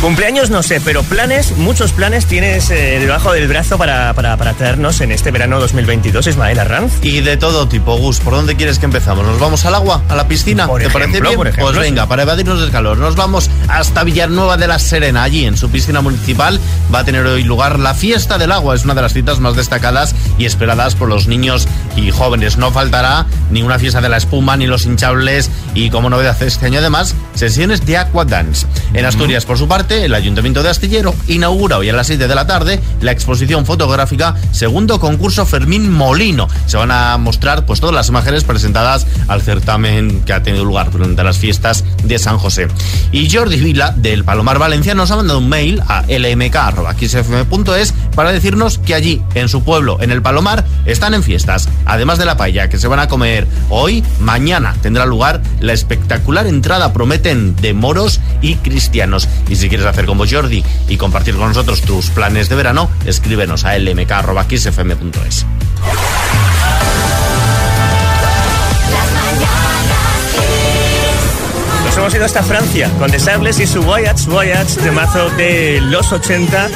Cumpleaños 0.00 0.50
no 0.50 0.62
sé, 0.62 0.80
pero 0.80 1.02
planes, 1.02 1.56
muchos 1.56 1.92
planes 1.92 2.26
tienes 2.26 2.70
eh, 2.70 2.98
debajo 3.00 3.32
del 3.32 3.48
brazo 3.48 3.76
para, 3.76 4.12
para, 4.14 4.36
para 4.36 4.52
traernos 4.52 5.00
en 5.00 5.10
este 5.10 5.32
verano 5.32 5.58
2022, 5.58 6.28
Ismael 6.28 6.58
Arranz. 6.60 6.92
Y 7.02 7.22
de 7.22 7.36
todo 7.36 7.66
tipo, 7.66 7.96
Gus, 7.96 8.20
¿por 8.20 8.34
dónde 8.34 8.54
quieres 8.54 8.78
que 8.78 8.84
empezamos? 8.84 9.26
¿Nos 9.26 9.40
vamos 9.40 9.64
al 9.64 9.74
agua? 9.74 10.02
¿A 10.08 10.14
la 10.14 10.28
piscina? 10.28 10.68
Por 10.68 10.80
¿Te 10.80 10.90
parece 10.90 11.10
ejemplo, 11.10 11.30
bien? 11.30 11.38
por 11.38 11.46
ejemplo, 11.48 11.72
pues 11.72 11.78
venga, 11.80 12.06
para 12.06 12.22
evadirnos 12.22 12.60
del 12.60 12.70
calor, 12.70 12.98
nos 12.98 13.16
vamos 13.16 13.50
hasta 13.68 14.04
Villanueva 14.04 14.56
de 14.56 14.68
la 14.68 14.78
Serena. 14.78 15.24
Allí, 15.24 15.44
en 15.44 15.56
su 15.56 15.70
piscina 15.70 16.00
municipal, 16.02 16.60
va 16.94 17.00
a 17.00 17.04
tener 17.04 17.26
hoy 17.26 17.42
lugar 17.42 17.80
la 17.80 17.94
Fiesta 17.94 18.38
del 18.38 18.52
Agua. 18.52 18.76
Es 18.76 18.84
una 18.84 18.94
de 18.94 19.02
las 19.02 19.12
citas 19.12 19.40
más 19.40 19.56
destacadas 19.56 20.14
y 20.38 20.44
esperadas 20.44 20.94
por 20.94 21.08
los 21.08 21.26
niños 21.26 21.66
y 21.96 22.12
jóvenes. 22.12 22.58
No 22.58 22.70
faltará 22.70 23.26
ni 23.50 23.62
una 23.62 23.78
fiesta 23.78 24.00
de 24.00 24.08
la 24.08 24.18
espuma, 24.18 24.56
ni 24.56 24.66
los 24.66 24.84
hinchables 24.86 25.50
y, 25.74 25.90
como 25.90 26.10
novedad 26.10 26.40
este 26.42 26.66
año, 26.66 26.78
además, 26.78 27.14
sesiones 27.34 27.84
de 27.86 27.96
aqua 27.96 28.24
dance. 28.24 28.66
En 28.94 29.04
Asturias, 29.04 29.44
por 29.44 29.58
su 29.58 29.66
parte, 29.66 29.85
el 29.90 30.14
Ayuntamiento 30.14 30.62
de 30.62 30.70
Astillero 30.70 31.14
inaugura 31.28 31.78
hoy 31.78 31.88
a 31.88 31.92
las 31.92 32.08
7 32.08 32.26
de 32.26 32.34
la 32.34 32.46
tarde 32.46 32.80
la 33.00 33.12
exposición 33.12 33.64
fotográfica 33.64 34.34
segundo 34.50 34.98
concurso 34.98 35.46
Fermín 35.46 35.92
Molino. 35.92 36.48
Se 36.66 36.76
van 36.76 36.90
a 36.90 37.16
mostrar 37.18 37.66
pues 37.66 37.80
todas 37.80 37.94
las 37.94 38.08
imágenes 38.08 38.42
presentadas 38.42 39.06
al 39.28 39.42
certamen 39.42 40.22
que 40.24 40.32
ha 40.32 40.42
tenido 40.42 40.64
lugar 40.64 40.90
durante 40.90 41.22
las 41.22 41.38
fiestas 41.38 41.84
de 42.02 42.18
San 42.18 42.38
José. 42.38 42.68
Y 43.12 43.30
Jordi 43.30 43.58
Vila 43.58 43.94
del 43.96 44.24
Palomar 44.24 44.58
Valencia 44.58 44.94
nos 44.94 45.10
ha 45.10 45.16
mandado 45.16 45.38
un 45.38 45.48
mail 45.48 45.80
a 45.86 46.02
lmk.xfm.es 46.08 47.94
para 48.14 48.32
decirnos 48.32 48.78
que 48.78 48.94
allí, 48.94 49.22
en 49.34 49.48
su 49.48 49.62
pueblo, 49.62 49.98
en 50.00 50.10
el 50.10 50.22
Palomar, 50.22 50.64
están 50.84 51.14
en 51.14 51.22
fiestas. 51.22 51.68
Además 51.84 52.18
de 52.18 52.24
la 52.24 52.36
paella 52.36 52.68
que 52.68 52.78
se 52.78 52.88
van 52.88 52.98
a 52.98 53.08
comer 53.08 53.46
hoy, 53.68 54.02
mañana 54.20 54.74
tendrá 54.82 55.06
lugar 55.06 55.42
la 55.60 55.74
espectacular 55.74 56.46
entrada, 56.46 56.92
prometen, 56.92 57.54
de 57.56 57.72
moros 57.72 58.20
y 58.42 58.56
cristianos. 58.56 59.28
Y 59.48 59.56
si 59.56 59.68
quieres 59.76 59.92
hacer 59.92 60.06
como 60.06 60.24
Jordi 60.26 60.64
y 60.88 60.96
compartir 60.96 61.36
con 61.36 61.48
nosotros 61.48 61.82
tus 61.82 62.08
planes 62.08 62.48
de 62.48 62.56
verano, 62.56 62.90
escríbenos 63.04 63.66
a 63.66 63.78
lmk.xfm.es. 63.78 65.46
Nos 71.84 71.96
hemos 71.98 72.14
ido 72.14 72.24
hasta 72.24 72.42
Francia 72.42 72.90
con 72.98 73.10
The 73.10 73.18
Sables 73.18 73.60
y 73.60 73.66
su 73.66 73.82
Voyage 73.82 74.30
Voyage 74.30 74.80
de 74.80 74.90
marzo 74.92 75.28
de 75.30 75.82
los 75.82 76.10
80. 76.10 76.68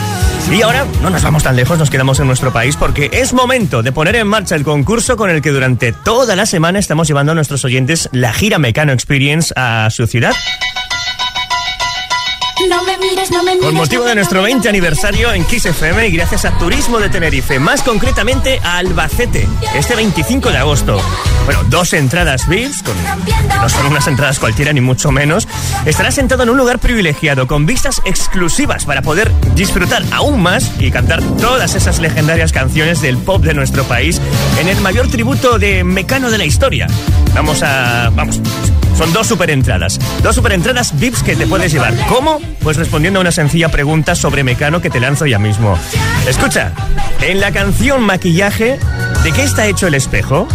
Y 0.51 0.61
ahora 0.61 0.85
no 1.01 1.09
nos 1.09 1.23
vamos 1.23 1.43
tan 1.43 1.57
lejos, 1.57 1.79
nos 1.79 1.89
quedamos 1.89 2.21
en 2.21 2.27
nuestro 2.27 2.53
país 2.53 2.77
porque 2.77 3.09
es 3.13 3.33
momento 3.33 3.83
de 3.83 3.93
poner 3.93 4.17
en 4.17 4.27
marcha 4.27 4.57
el 4.57 4.65
concurso 4.65 5.17
con 5.17 5.31
el 5.31 5.41
que 5.41 5.51
durante 5.51 5.93
toda 5.93 6.37
la 6.37 6.45
semana 6.45 6.79
estamos 6.79 7.09
llevando 7.09 7.33
a 7.33 7.35
nuestros 7.35 7.65
oyentes 7.65 8.11
la 8.13 8.35
gira 8.35 8.59
Mecano 8.59 8.93
Experience 8.93 9.55
a 9.57 9.89
su 9.91 10.07
ciudad. 10.07 10.33
No 12.69 12.85
me 12.85 12.99
mires, 12.99 13.31
no 13.31 13.43
me 13.43 13.53
mires. 13.55 13.67
Con 13.67 13.75
motivo 13.75 14.05
de 14.05 14.15
nuestro 14.15 14.43
20 14.43 14.69
aniversario 14.69 15.33
en 15.33 15.45
Kiss 15.45 15.65
FM 15.67 16.09
y 16.09 16.11
gracias 16.13 16.45
a 16.45 16.59
Turismo 16.59 16.99
de 16.99 17.09
Tenerife, 17.09 17.59
más 17.59 17.83
concretamente 17.83 18.61
a 18.63 18.79
Albacete, 18.79 19.49
este 19.75 19.95
25 19.97 20.51
de 20.51 20.59
agosto. 20.59 21.01
Bueno, 21.47 21.65
dos 21.69 21.93
entradas 21.95 22.47
VIPs, 22.49 22.83
con, 22.83 22.95
que 23.25 23.33
no 23.57 23.69
son 23.69 23.87
unas 23.87 24.07
entradas 24.07 24.39
cualquiera 24.39 24.73
ni 24.73 24.81
mucho 24.81 25.11
menos. 25.11 25.49
Estarás 25.87 26.15
sentado 26.15 26.43
en 26.43 26.51
un 26.51 26.59
lugar 26.59 26.79
privilegiado 26.79 27.47
con 27.47 27.67
vistas 27.67 28.03
exclusivas 28.05 28.85
para 28.85 29.03
poder 29.03 29.33
disfrutar 29.55 30.03
aún 30.13 30.43
más 30.43 30.71
y 30.79 30.91
cantar 30.91 31.23
todas 31.41 31.75
esas 31.75 31.99
legendarias 31.99 32.53
canciones 32.53 33.01
del 33.01 33.17
pop 33.17 33.43
de 33.43 33.55
nuestro 33.55 33.85
país 33.85 34.21
en 34.61 34.69
el 34.69 34.81
mayor 34.81 35.09
tributo 35.09 35.59
de 35.59 35.83
Mecano 35.83 36.31
de 36.31 36.39
la 36.39 36.45
historia. 36.45 36.87
Vamos 37.35 37.63
a... 37.63 38.11
vamos... 38.15 38.41
Son 39.01 39.15
dos 39.15 39.29
super 39.29 39.49
entradas. 39.49 39.99
Dos 40.23 40.35
super 40.35 40.53
entradas 40.53 40.93
VIPs 41.01 41.23
que 41.23 41.35
te 41.35 41.47
puedes 41.47 41.73
llevar. 41.73 41.95
¿Cómo? 42.07 42.39
Pues 42.63 42.77
respondiendo 42.77 43.19
a 43.19 43.23
una 43.23 43.33
sencilla 43.33 43.71
pregunta 43.71 44.15
sobre 44.15 44.45
Mecano 44.45 44.83
que 44.83 44.91
te 44.91 45.01
lanzo 45.01 45.25
ya 45.25 45.39
mismo. 45.39 45.79
Escucha, 46.29 46.73
en 47.23 47.41
la 47.41 47.51
canción 47.51 48.03
Maquillaje, 48.03 48.79
¿de 49.25 49.33
qué 49.33 49.43
está 49.43 49.65
hecho 49.65 49.87
el 49.87 49.95
espejo? 49.95 50.47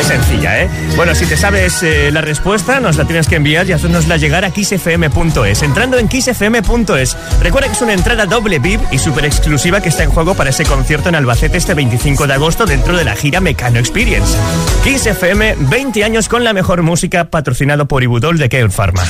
Es 0.00 0.06
sencilla, 0.06 0.62
¿eh? 0.62 0.68
Bueno, 0.96 1.14
si 1.14 1.26
te 1.26 1.36
sabes 1.36 1.82
eh, 1.82 2.10
la 2.12 2.20
respuesta, 2.20 2.80
nos 2.80 2.96
la 2.96 3.04
tienes 3.04 3.28
que 3.28 3.36
enviar 3.36 3.66
y 3.66 3.72
hacernosla 3.72 4.16
llegar 4.16 4.44
a 4.44 4.50
kissfm.es. 4.50 5.62
Entrando 5.62 5.98
en 5.98 6.08
kissfm.es. 6.08 7.16
Recuerda 7.40 7.68
que 7.68 7.74
es 7.74 7.82
una 7.82 7.94
entrada 7.94 8.26
doble 8.26 8.58
VIP 8.58 8.80
y 8.92 8.98
súper 8.98 9.24
exclusiva 9.24 9.80
que 9.80 9.88
está 9.88 10.02
en 10.02 10.10
juego 10.10 10.34
para 10.34 10.50
ese 10.50 10.64
concierto 10.64 11.08
en 11.08 11.14
Albacete 11.14 11.56
este 11.56 11.74
25 11.74 12.26
de 12.26 12.34
agosto 12.34 12.66
dentro 12.66 12.96
de 12.96 13.04
la 13.04 13.16
gira 13.16 13.40
Mecano 13.40 13.78
Experience. 13.78 14.36
Kiss 14.84 15.06
FM, 15.06 15.56
20 15.58 16.04
años 16.04 16.28
con 16.28 16.44
la 16.44 16.52
mejor 16.52 16.82
música, 16.82 17.30
patrocinado 17.30 17.86
por 17.86 18.02
Ibudol 18.02 18.38
de 18.38 18.48
Keul 18.48 18.70
Pharma. 18.70 19.02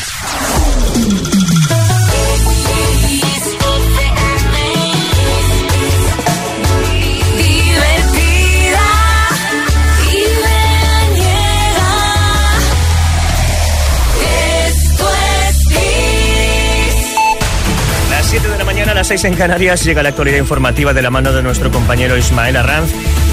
Las 18.97 19.09
6 19.09 19.25
en 19.25 19.35
Canarias, 19.35 19.85
llega 19.85 20.03
la 20.03 20.09
actualidad 20.09 20.39
informativa 20.39 20.95
de 20.95 21.03
la 21.03 21.11
mano 21.11 21.31
de 21.35 21.43
nuestro 21.43 21.71
compañero 21.71 22.17
Ismael 22.17 22.57
Arranz. 22.57 23.26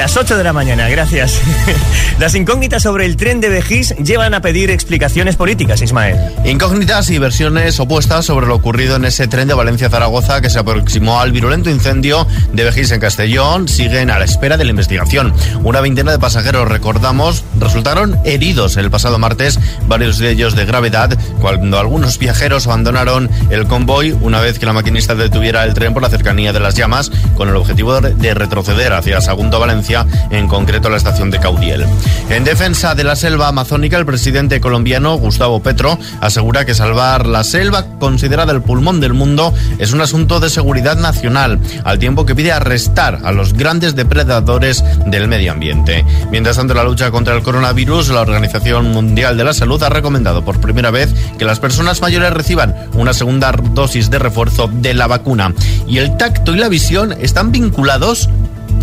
Las 0.00 0.16
8 0.16 0.38
de 0.38 0.44
la 0.44 0.54
mañana, 0.54 0.88
gracias. 0.88 1.42
Las 2.18 2.34
incógnitas 2.34 2.84
sobre 2.84 3.04
el 3.04 3.18
tren 3.18 3.38
de 3.42 3.50
Vejís 3.50 3.94
llevan 3.96 4.32
a 4.32 4.40
pedir 4.40 4.70
explicaciones 4.70 5.36
políticas, 5.36 5.82
Ismael. 5.82 6.16
Incógnitas 6.46 7.10
y 7.10 7.18
versiones 7.18 7.78
opuestas 7.80 8.24
sobre 8.24 8.46
lo 8.46 8.54
ocurrido 8.54 8.96
en 8.96 9.04
ese 9.04 9.28
tren 9.28 9.46
de 9.46 9.52
Valencia-Zaragoza 9.52 10.40
que 10.40 10.48
se 10.48 10.58
aproximó 10.58 11.20
al 11.20 11.32
virulento 11.32 11.68
incendio 11.68 12.26
de 12.54 12.64
Vejís 12.64 12.90
en 12.92 13.00
Castellón 13.00 13.68
siguen 13.68 14.10
a 14.10 14.18
la 14.18 14.24
espera 14.24 14.56
de 14.56 14.64
la 14.64 14.70
investigación. 14.70 15.34
Una 15.64 15.82
veintena 15.82 16.12
de 16.12 16.18
pasajeros, 16.18 16.66
recordamos, 16.66 17.44
resultaron 17.58 18.18
heridos 18.24 18.78
el 18.78 18.90
pasado 18.90 19.18
martes, 19.18 19.58
varios 19.86 20.16
de 20.16 20.30
ellos 20.30 20.56
de 20.56 20.64
gravedad, 20.64 21.18
cuando 21.42 21.78
algunos 21.78 22.18
viajeros 22.18 22.66
abandonaron 22.66 23.28
el 23.50 23.66
convoy 23.66 24.16
una 24.22 24.40
vez 24.40 24.58
que 24.58 24.64
la 24.64 24.72
maquinista 24.72 25.14
detuviera 25.14 25.62
el 25.64 25.74
tren 25.74 25.92
por 25.92 26.02
la 26.02 26.08
cercanía 26.08 26.54
de 26.54 26.60
las 26.60 26.74
llamas 26.74 27.12
con 27.36 27.50
el 27.50 27.56
objetivo 27.56 28.00
de 28.00 28.14
de 28.14 28.34
retroceder 28.34 28.94
hacia 28.94 29.20
Sagunto, 29.20 29.60
Valencia, 29.60 29.89
en 30.30 30.46
concreto 30.46 30.88
la 30.88 30.96
estación 30.96 31.30
de 31.30 31.40
Caudiel. 31.40 31.84
En 32.28 32.44
defensa 32.44 32.94
de 32.94 33.02
la 33.02 33.16
selva 33.16 33.48
amazónica, 33.48 33.96
el 33.96 34.06
presidente 34.06 34.60
colombiano 34.60 35.16
Gustavo 35.16 35.60
Petro 35.62 35.98
asegura 36.20 36.64
que 36.64 36.74
salvar 36.74 37.26
la 37.26 37.42
selva, 37.42 37.86
considerada 37.98 38.52
el 38.52 38.62
pulmón 38.62 39.00
del 39.00 39.14
mundo, 39.14 39.52
es 39.78 39.92
un 39.92 40.00
asunto 40.00 40.38
de 40.38 40.48
seguridad 40.48 40.96
nacional, 40.96 41.58
al 41.84 41.98
tiempo 41.98 42.24
que 42.24 42.36
pide 42.36 42.52
arrestar 42.52 43.18
a 43.24 43.32
los 43.32 43.52
grandes 43.52 43.96
depredadores 43.96 44.84
del 45.06 45.26
medio 45.26 45.52
ambiente. 45.52 46.04
Mientras 46.30 46.56
tanto, 46.56 46.74
la 46.74 46.84
lucha 46.84 47.10
contra 47.10 47.34
el 47.34 47.42
coronavirus, 47.42 48.10
la 48.10 48.20
Organización 48.20 48.92
Mundial 48.92 49.36
de 49.36 49.44
la 49.44 49.54
Salud 49.54 49.82
ha 49.82 49.88
recomendado 49.88 50.44
por 50.44 50.60
primera 50.60 50.90
vez 50.90 51.12
que 51.36 51.44
las 51.44 51.58
personas 51.58 52.00
mayores 52.00 52.32
reciban 52.32 52.76
una 52.94 53.12
segunda 53.12 53.50
dosis 53.52 54.08
de 54.10 54.20
refuerzo 54.20 54.68
de 54.72 54.94
la 54.94 55.08
vacuna. 55.08 55.52
Y 55.88 55.98
el 55.98 56.16
tacto 56.16 56.54
y 56.54 56.58
la 56.58 56.68
visión 56.68 57.12
están 57.20 57.50
vinculados 57.50 58.28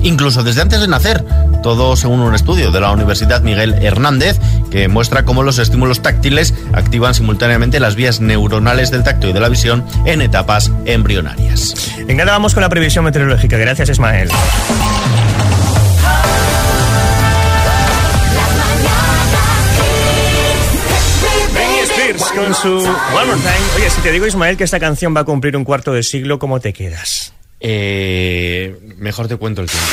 incluso 0.07 0.43
desde 0.43 0.61
antes 0.61 0.81
de 0.81 0.87
nacer. 0.87 1.23
Todo 1.61 1.95
según 1.95 2.21
un 2.21 2.33
estudio 2.33 2.71
de 2.71 2.79
la 2.79 2.91
Universidad 2.91 3.41
Miguel 3.41 3.75
Hernández 3.81 4.39
que 4.71 4.87
muestra 4.87 5.23
cómo 5.23 5.43
los 5.43 5.59
estímulos 5.59 6.01
táctiles 6.01 6.53
activan 6.73 7.13
simultáneamente 7.13 7.79
las 7.79 7.95
vías 7.95 8.21
neuronales 8.21 8.89
del 8.89 9.03
tacto 9.03 9.27
y 9.27 9.33
de 9.33 9.39
la 9.39 9.49
visión 9.49 9.85
en 10.05 10.21
etapas 10.21 10.71
embrionarias. 10.85 11.73
En 12.07 12.17
nada 12.17 12.31
vamos 12.31 12.53
con 12.53 12.61
la 12.61 12.69
previsión 12.69 13.05
meteorológica. 13.05 13.57
Gracias, 13.57 13.89
Ismael. 13.89 14.29
Con 22.35 22.53
su 22.53 22.69
One 22.77 23.25
More 23.25 23.39
Time. 23.39 23.75
Oye, 23.75 23.89
si 23.89 24.01
te 24.01 24.11
digo, 24.11 24.25
Ismael, 24.25 24.57
que 24.57 24.63
esta 24.63 24.79
canción 24.79 25.15
va 25.15 25.21
a 25.21 25.23
cumplir 25.23 25.57
un 25.57 25.63
cuarto 25.63 25.91
de 25.91 26.03
siglo, 26.03 26.39
¿cómo 26.39 26.59
te 26.59 26.71
quedas? 26.71 27.33
Eh, 27.59 28.77
mejor 28.97 29.27
te 29.27 29.35
cuento 29.35 29.61
el 29.61 29.67
tiempo. 29.69 29.87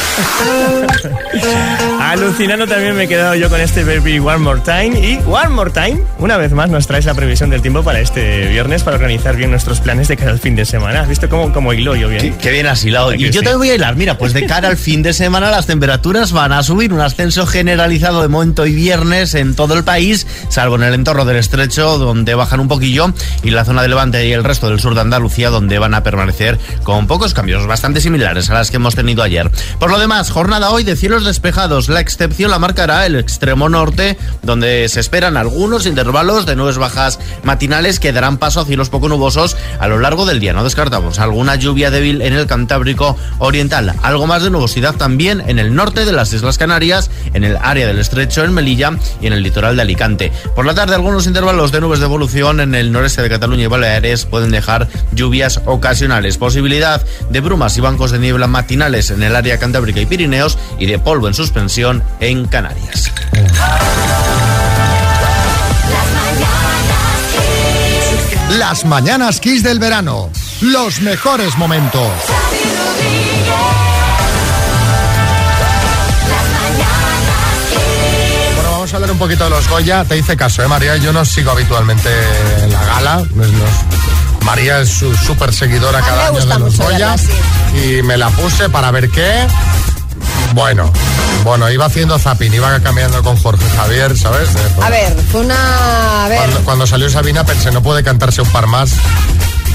Alucinando 2.01 2.67
también 2.67 2.95
me 2.95 3.05
he 3.05 3.09
quedado 3.09 3.35
yo 3.35 3.49
con 3.49 3.61
este 3.61 3.85
Baby 3.85 4.19
One 4.19 4.39
More 4.39 4.61
Time. 4.61 4.99
Y 5.01 5.19
One 5.27 5.49
More 5.49 5.71
Time, 5.71 5.99
una 6.19 6.37
vez 6.37 6.53
más, 6.53 6.69
nos 6.69 6.87
traes 6.87 7.07
la 7.07 7.15
previsión 7.15 7.51
del 7.51 7.63
tiempo 7.63 7.83
para 7.83 8.01
este 8.01 8.49
viernes 8.49 8.83
para 8.83 8.97
organizar 8.97 9.37
bien 9.37 9.51
nuestros 9.51 9.81
planes 9.81 10.09
de 10.09 10.17
cara 10.17 10.31
al 10.33 10.39
fin 10.39 10.57
de 10.57 10.65
semana. 10.65 11.01
¿Has 11.01 11.09
visto 11.09 11.29
cómo, 11.29 11.53
cómo 11.53 11.73
hilo 11.73 11.97
yo 11.97 12.09
bien? 12.09 12.21
Qué, 12.21 12.35
qué 12.37 12.51
bien 12.51 12.67
has 12.67 12.85
hilado. 12.85 13.09
¿A 13.11 13.13
que 13.15 13.19
Y 13.19 13.31
yo 13.31 13.41
sí? 13.41 13.47
te 13.47 13.55
voy 13.55 13.71
a 13.71 13.75
hilar. 13.75 13.97
Mira, 13.97 14.19
pues 14.19 14.33
de 14.35 14.47
cara 14.47 14.69
al 14.69 14.77
fin 14.77 15.03
de 15.03 15.13
semana 15.15 15.51
las 15.51 15.67
temperaturas 15.67 16.33
van 16.33 16.53
a 16.53 16.63
subir. 16.63 16.93
Un 16.93 17.01
ascenso 17.01 17.47
generalizado 17.47 18.23
de 18.23 18.29
momento 18.29 18.67
y 18.67 18.75
viernes 18.75 19.35
en 19.35 19.55
todo 19.55 19.75
el 19.75 19.85
país, 19.85 20.27
salvo 20.51 20.77
en 20.77 20.83
el 20.83 20.95
entorno 20.95 21.25
del 21.25 21.37
estrecho, 21.37 21.99
donde 21.99 22.35
bajan 22.35 22.61
un 22.61 22.69
poquillo, 22.69 23.13
y 23.43 23.51
la 23.51 23.65
zona 23.65 23.83
de 23.83 23.89
Levante 23.89 24.27
y 24.27 24.33
el 24.33 24.45
resto 24.45 24.69
del 24.69 24.81
sur 24.81 24.95
de 24.95 25.01
Andalucía, 25.01 25.51
donde 25.51 25.79
van 25.79 25.95
a 25.95 26.03
permanecer 26.03 26.59
con 26.83 27.07
pocos 27.07 27.33
cambios, 27.35 27.54
bastante 27.67 28.01
similares 28.01 28.51
a 28.51 28.55
las 28.55 28.71
que 28.71 28.77
hemos 28.77 28.95
tenido 28.95 29.23
ayer. 29.23 29.51
Por 29.79 29.91
lo 29.91 29.99
demás, 29.99 30.31
jornada 30.31 30.71
hoy 30.71 30.85
de 30.85 30.97
cielos 30.97 31.25
despejados. 31.25 31.89
La 31.89 32.01
excepción 32.01 32.51
la 32.51 32.59
marcará 32.59 33.07
el 33.07 33.17
extremo 33.17 33.69
norte, 33.69 34.19
donde 34.43 34.89
se 34.89 35.01
esperan 35.01 35.37
algunos 35.37 35.87
intervalos 35.87 36.47
de 36.47 36.57
nubes 36.57 36.79
bajas 36.79 37.19
matinales 37.43 38.01
que 38.01 38.13
darán 38.13 38.39
paso 38.39 38.61
a 38.61 38.65
cielos 38.65 38.91
poco 38.91 39.09
nubosos 39.09 39.57
a 39.79 39.89
lo 39.89 39.99
largo 39.99 40.27
del 40.27 40.41
día. 40.41 40.53
No 40.53 40.65
descartamos 40.65 41.19
alguna 41.19 41.55
lluvia 41.55 41.91
débil 41.91 42.23
en 42.23 42.33
el 42.33 42.47
Cantábrico 42.47 43.17
Oriental. 43.39 43.95
Algo 44.03 44.27
más 44.27 44.43
de 44.43 44.51
nubosidad 44.51 44.95
también 44.95 45.43
en 45.47 45.59
el 45.59 45.75
norte 45.75 46.05
de 46.05 46.13
las 46.13 46.33
Islas 46.33 46.59
Canarias, 46.59 47.11
en 47.33 47.45
el 47.45 47.57
área 47.63 47.87
del 47.87 47.99
estrecho, 47.99 48.45
en 48.45 48.53
Melilla 48.53 48.93
y 49.21 49.27
en 49.27 49.33
el 49.33 49.43
litoral 49.43 49.77
de 49.77 49.83
Alicante. 49.83 50.33
Por 50.55 50.67
la 50.67 50.75
tarde, 50.75 50.95
algunos 50.95 51.27
intervalos 51.27 51.73
de 51.73 51.81
nubes 51.81 52.01
de 52.01 52.07
evolución 52.07 52.61
en 52.61 52.75
el 52.75 52.93
noreste 52.93 53.23
de 53.23 53.29
Cataluña 53.29 53.65
y 53.65 53.69
Baleares 53.69 54.25
pueden 54.25 54.51
dejar 54.51 54.89
lluvias 55.13 55.61
ocasionales. 55.67 56.39
Posibilidad 56.39 57.05
de 57.31 57.43
brumas 57.45 57.77
y 57.77 57.81
bancos 57.81 58.11
de 58.11 58.19
niebla 58.19 58.47
matinales 58.47 59.11
en 59.11 59.23
el 59.23 59.37
área 59.37 59.59
cantábrica 59.59 60.01
y 60.01 60.07
Pirineos 60.07 60.59
y 60.79 60.87
de 60.87 60.99
polvo 60.99 61.29
en 61.29 61.35
suspensión 61.35 62.03
en 62.21 62.47
Canarias. 62.47 63.13
Las 68.59 68.85
mañanas 68.85 69.41
Kiss 69.41 69.63
del 69.63 69.79
verano. 69.79 70.31
Los 70.61 71.01
mejores 71.01 71.57
momentos. 71.57 72.09
Bueno, 78.55 78.71
vamos 78.71 78.93
a 78.93 78.97
hablar 78.97 79.11
un 79.11 79.19
poquito 79.19 79.45
de 79.45 79.51
los 79.51 79.69
Goya. 79.69 80.05
Te 80.05 80.17
hice 80.17 80.37
caso, 80.37 80.63
¿eh, 80.63 80.69
María? 80.69 80.97
Yo 80.97 81.13
no 81.13 81.25
sigo 81.25 81.51
habitualmente 81.51 82.11
la 82.71 82.85
gala. 82.85 83.25
No 83.35 83.45
María 84.45 84.81
es 84.81 84.91
su 84.91 85.15
súper 85.17 85.53
seguidora 85.53 86.01
cada 86.01 86.29
año 86.29 86.41
de 86.45 86.59
los 86.59 86.77
Goya. 86.77 87.17
sí. 87.19 87.33
Y 87.99 88.03
me 88.03 88.17
la 88.17 88.29
puse 88.31 88.69
para 88.69 88.91
ver 88.91 89.11
qué. 89.11 89.47
Bueno, 90.55 90.91
bueno, 91.43 91.71
iba 91.71 91.87
haciendo 91.87 92.19
zapping, 92.19 92.53
iba 92.55 92.79
cambiando 92.81 93.23
con 93.23 93.37
Jorge 93.37 93.65
Javier, 93.77 94.17
¿sabes? 94.17 94.51
A 94.81 94.89
ver, 94.91 95.17
fue 95.33 95.41
una... 95.41 96.25
A 96.25 96.29
ver, 96.29 96.39
Cuando, 96.39 96.61
cuando 96.61 96.87
salió 96.87 97.11
Sabina 97.11 97.45
pensé, 97.45 97.71
no 97.73 97.83
puede 97.83 98.05
cantarse 98.05 98.41
un 98.43 98.49
par 98.51 98.67
más, 98.69 98.93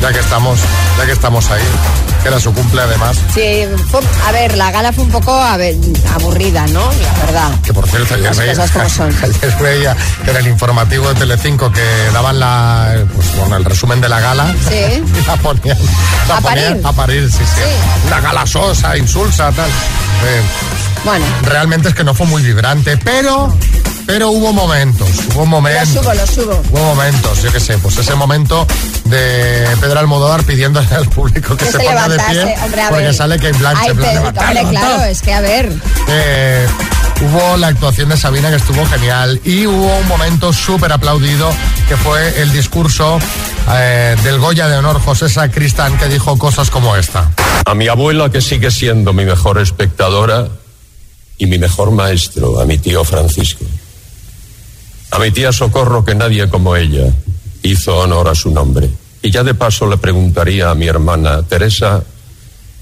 ya 0.01 0.12
que 0.13 0.20
estamos, 0.20 0.60
ya 0.98 1.06
que 1.06 1.12
estamos 1.12 1.50
ahí, 1.51 1.62
que 2.22 2.27
era 2.29 2.39
su 2.39 2.53
cumple 2.53 2.82
además. 2.82 3.18
sí, 3.34 3.65
fue- 3.91 4.01
a 4.27 4.32
ver, 4.32 4.58
la 4.58 4.72
gala 4.72 4.91
fue 4.94 5.03
un 5.03 5.12
poco 5.12 5.34
a 5.34 5.58
ver, 5.58 5.75
aburrida, 6.15 6.65
¿no? 6.68 6.82
La 7.01 7.25
verdad. 7.25 7.51
Que 7.63 7.74
por 7.74 7.88
cierto, 7.88 8.15
ayer 8.15 8.34
veía, 8.36 8.51
ayer 9.24 9.58
veía 9.62 9.98
que 10.24 10.32
el 10.32 10.48
informativo 10.48 11.08
de 11.10 11.15
Telecinco 11.15 11.72
que 11.72 11.84
daban 12.13 12.39
la, 12.39 12.96
pues, 13.13 13.36
bueno, 13.38 13.58
el 13.58 13.65
resumen 13.65 14.00
de 14.01 14.10
la 14.10 14.20
gala. 14.20 14.53
Sí. 14.68 15.03
Y 15.20 15.25
la 15.25 15.36
ponían, 15.38 15.77
la 16.27 16.38
¿A 16.38 16.41
ponían 16.41 16.68
parir? 16.82 16.88
a 16.88 16.91
parir, 16.94 17.32
sí, 17.32 17.38
sí. 17.39 17.46
Sí. 17.56 18.08
Una 18.08 18.22
gala 18.22 18.46
sosa, 18.46 18.96
insulsa, 18.98 19.51
tal. 19.51 19.68
Eh, 19.70 20.41
Bueno, 21.06 21.25
realmente 21.44 21.89
es 21.89 21.96
que 21.96 22.03
no 22.03 22.13
fue 22.13 22.25
muy 22.27 22.41
vibrante, 22.41 22.98
pero, 22.98 23.53
pero 24.06 24.29
hubo 24.32 24.51
momentos, 24.53 25.08
hubo 25.34 25.39
lo 25.41 25.46
momentos. 25.46 25.89
subo, 26.03 26.13
lo 26.13 26.27
subo. 26.27 26.62
Hubo 26.72 26.84
momentos, 26.96 27.41
yo 27.41 27.51
qué 27.51 27.60
sé, 27.60 27.77
pues 27.77 27.98
ese 27.98 28.15
momento 28.15 28.68
de 29.06 29.65
Pedro 29.79 30.00
Almodóvar 30.00 30.44
pidiéndole 30.44 30.88
al 30.94 31.08
público 31.10 31.56
que, 31.56 31.65
Que 31.65 31.72
se, 31.72 31.77
se 31.79 31.84
ponga 31.86 32.10
de 32.10 32.18
pie 32.20 32.56
hombre, 32.63 32.82
a 32.84 32.89
porque 32.89 33.06
ver. 33.06 33.13
sale 33.15 33.36
Kate 33.38 33.58
Blanchett. 33.58 33.89
Ay, 33.89 33.94
plan, 33.96 34.10
Pedro, 34.10 34.20
"Levantaos, 34.20 34.48
hombre, 34.50 34.62
claro, 34.70 34.88
levantaos". 34.88 35.12
es 35.12 35.22
que 35.22 35.34
a 35.34 35.41
ver. 35.41 35.74
Eh, 36.10 36.68
hubo 37.22 37.58
la 37.58 37.68
actuación 37.68 38.10
de 38.10 38.18
Sabina 38.18 38.50
que 38.50 38.58
estuvo 38.58 38.86
genial 38.86 39.41
y 39.46 39.65
hubo 39.65 39.98
un 39.98 40.08
momento 40.08 40.53
súper 40.53 40.91
aplaudido 40.91 41.50
que 41.88 41.98
fue 41.98 42.41
el 42.41 42.51
discurso 42.51 43.20
eh, 43.74 44.15
del 44.24 44.38
Goya 44.39 44.68
de 44.68 44.77
Honor 44.77 45.01
José 45.01 45.27
Sacristán 45.29 45.98
que 45.98 46.08
dijo 46.08 46.38
cosas 46.38 46.70
como 46.70 46.96
esta. 46.96 47.29
A 47.65 47.74
mi 47.74 47.88
abuela, 47.88 48.29
que 48.29 48.41
sigue 48.41 48.70
siendo 48.70 49.13
mi 49.13 49.25
mejor 49.25 49.60
espectadora 49.60 50.48
y 51.39 51.48
mi 51.48 51.58
mejor 51.58 51.89
maestro, 51.91 52.60
a 52.60 52.65
mi 52.65 52.77
tío 52.77 53.03
Francisco. 53.03 53.65
A 55.12 55.17
mi 55.17 55.31
tía 55.31 55.51
Socorro, 55.51 56.05
que 56.05 56.13
nadie 56.13 56.48
como 56.50 56.75
ella 56.75 57.12
hizo 57.63 57.98
honor 57.98 58.27
a 58.27 58.36
su 58.36 58.51
nombre. 58.51 58.89
Y 59.22 59.31
ya 59.31 59.43
de 59.43 59.55
paso 59.55 59.88
le 59.88 59.98
preguntaría 59.98 60.69
a 60.69 60.75
mi 60.75 60.88
hermana 60.88 61.41
Teresa, 61.43 62.03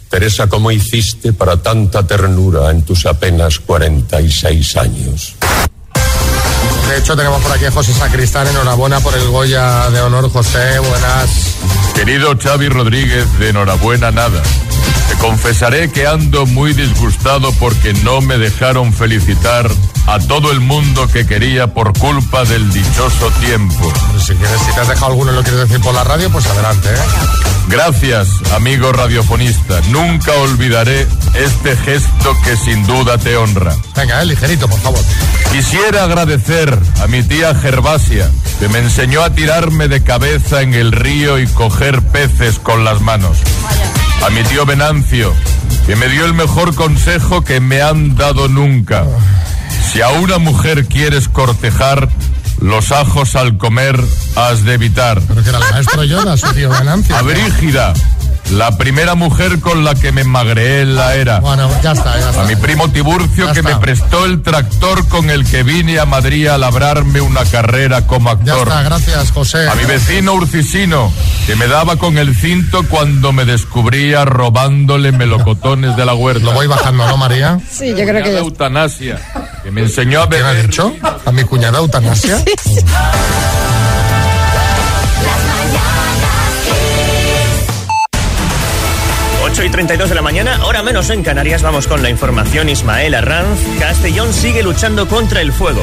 Teresa, 0.10 0.48
¿cómo 0.48 0.72
hiciste 0.72 1.34
para 1.34 1.58
tanta 1.58 2.06
ternura 2.06 2.72
en 2.72 2.82
tus 2.84 3.06
apenas 3.06 3.60
46 3.60 4.78
años? 4.78 5.36
De 6.88 6.98
hecho, 6.98 7.18
tenemos 7.18 7.42
por 7.42 7.52
aquí 7.52 7.66
a 7.66 7.72
José 7.72 7.94
Sacristán. 7.94 8.48
Enhorabuena 8.48 9.02
por 9.02 9.14
el 9.14 9.28
Goya 9.28 9.90
de 9.90 10.00
Honor, 10.00 10.30
José. 10.32 10.80
Buenas. 10.80 11.30
Querido 11.94 12.38
Xavi 12.42 12.70
Rodríguez, 12.70 13.26
de 13.40 13.50
enhorabuena 13.50 14.12
nada. 14.12 14.42
Confesaré 15.20 15.92
que 15.92 16.08
ando 16.08 16.46
muy 16.46 16.74
disgustado 16.74 17.52
porque 17.54 17.94
no 18.04 18.22
me 18.22 18.38
dejaron 18.38 18.94
felicitar 18.94 19.70
a 20.08 20.20
todo 20.20 20.52
el 20.52 20.60
mundo 20.60 21.08
que 21.08 21.26
quería 21.26 21.68
por 21.74 21.98
culpa 21.98 22.46
del 22.46 22.72
dichoso 22.72 23.30
tiempo. 23.42 23.92
Si 24.20 24.34
quieres, 24.36 24.62
si 24.62 24.74
te 24.74 24.80
has 24.82 24.88
dejado 24.88 25.08
alguno 25.08 25.32
y 25.32 25.36
lo 25.36 25.44
quieres 25.44 25.62
decir 25.62 25.82
por 25.82 25.94
la 25.94 26.04
radio, 26.04 26.30
pues 26.30 26.46
adelante, 26.46 26.90
¿eh? 26.90 27.48
Gracias, 27.68 28.30
amigo 28.56 28.94
radiofonista. 28.94 29.82
Nunca 29.90 30.32
olvidaré 30.34 31.06
este 31.34 31.76
gesto 31.76 32.38
que 32.46 32.56
sin 32.56 32.88
duda 32.88 33.18
te 33.18 33.36
honra. 33.36 33.76
Venga, 33.96 34.22
eh, 34.22 34.26
ligerito, 34.26 34.70
por 34.70 34.80
favor. 34.80 35.02
Quisiera 35.52 36.06
agradecer 36.06 36.80
a 37.02 37.08
mi 37.08 37.24
tía 37.24 37.54
Gervasia, 37.56 38.32
que 38.60 38.70
me 38.70 38.80
enseñó 38.80 39.22
a 39.22 39.32
tirarme 39.32 39.90
de 39.90 40.02
cabeza 40.02 40.62
en 40.62 40.74
el 40.74 40.94
río 40.94 41.40
y 41.40 41.48
coger 41.48 42.02
peces 42.04 42.60
con 42.60 42.86
las 42.86 43.02
manos. 43.02 43.40
A 44.26 44.30
mi 44.30 44.44
tío 44.44 44.66
Venancio, 44.66 45.34
que 45.86 45.96
me 45.96 46.08
dio 46.10 46.26
el 46.26 46.34
mejor 46.34 46.76
consejo 46.76 47.44
que 47.44 47.60
me 47.60 47.82
han 47.82 48.16
dado 48.16 48.48
nunca. 48.48 49.06
Si 49.92 50.02
a 50.02 50.10
una 50.10 50.38
mujer 50.38 50.86
quieres 50.88 51.30
cortejar, 51.30 52.10
los 52.60 52.92
ajos 52.92 53.36
al 53.36 53.58
comer 53.58 54.00
has 54.36 54.64
de 54.64 54.74
evitar. 54.74 55.22
Pero 55.22 55.44
que 55.44 55.50
era 55.50 55.60
el 55.60 55.72
maestro 55.72 56.04
Yoda, 56.04 56.36
su 56.38 56.52
tío 56.54 56.70
Venancio. 56.70 57.16
A 57.16 57.22
Brígida, 57.22 57.94
la 58.52 58.78
primera 58.78 59.16
mujer 59.16 59.60
con 59.60 59.84
la 59.84 59.94
que 59.96 60.12
me 60.12 60.24
magreé 60.24 60.82
en 60.82 60.96
la 60.96 61.16
era. 61.16 61.40
Bueno, 61.40 61.70
ya 61.84 61.92
está, 61.92 62.18
ya 62.20 62.30
está. 62.30 62.44
A 62.44 62.46
mi 62.46 62.56
primo 62.56 62.90
Tiburcio 62.90 63.48
Ya 63.48 63.54
que 63.54 63.60
está. 63.60 63.72
me 63.72 63.76
prestó 63.78 64.26
el 64.26 64.42
tractor 64.42 65.08
con 65.10 65.30
el 65.30 65.46
que 65.46 65.64
vine 65.64 66.00
a 66.00 66.06
Madrid 66.06 66.48
a 66.48 66.58
labrarme 66.58 67.20
una 67.22 67.44
carrera 67.46 68.08
como 68.08 68.30
Ya 68.44 68.54
actor. 68.54 68.68
está, 68.70 68.84
gracias, 68.84 69.32
José. 69.32 69.68
A 69.70 69.76
mi 69.76 69.86
vecino 69.86 70.34
Urcisino 70.34 71.12
que 71.46 71.56
me 71.56 71.68
daba 71.68 71.98
con 71.98 72.18
el 72.18 72.36
cinto 72.36 72.84
cuando 72.90 73.32
me 73.34 73.46
descubría 73.46 74.24
robándole 74.26 75.12
melocotones 75.12 75.96
de 75.98 76.06
la 76.06 76.14
huerta. 76.14 76.46
Lo 76.46 76.54
voy 76.54 76.68
bajando, 76.68 77.06
¿no, 77.08 77.18
María? 77.18 77.60
Sí, 77.70 77.90
yo 77.90 77.96
creo 78.06 78.06
que 78.08 78.22
Cuñada 78.22 78.34
ya 78.34 78.40
eutanasia 78.40 79.22
que 79.64 79.72
me 79.72 79.82
enseñó 79.82 80.22
a 80.22 80.30
¿Quién 80.30 80.44
ha 80.44 80.48
beber. 80.52 80.68
dicho? 80.68 80.94
¿A 81.26 81.32
mi 81.32 81.44
cuñada 81.44 81.80
eutanasia? 81.80 82.38
8 89.58 89.66
y 89.66 89.70
32 89.72 90.10
de 90.10 90.14
la 90.14 90.22
mañana, 90.22 90.64
hora 90.66 90.84
menos 90.84 91.10
en 91.10 91.24
Canarias. 91.24 91.64
Vamos 91.64 91.88
con 91.88 92.04
la 92.04 92.12
información. 92.12 92.70
Ismael 92.70 93.16
Arranz. 93.16 93.60
Castellón 93.80 94.32
sigue 94.32 94.62
luchando 94.62 95.08
contra 95.08 95.42
el 95.42 95.52
fuego. 95.52 95.82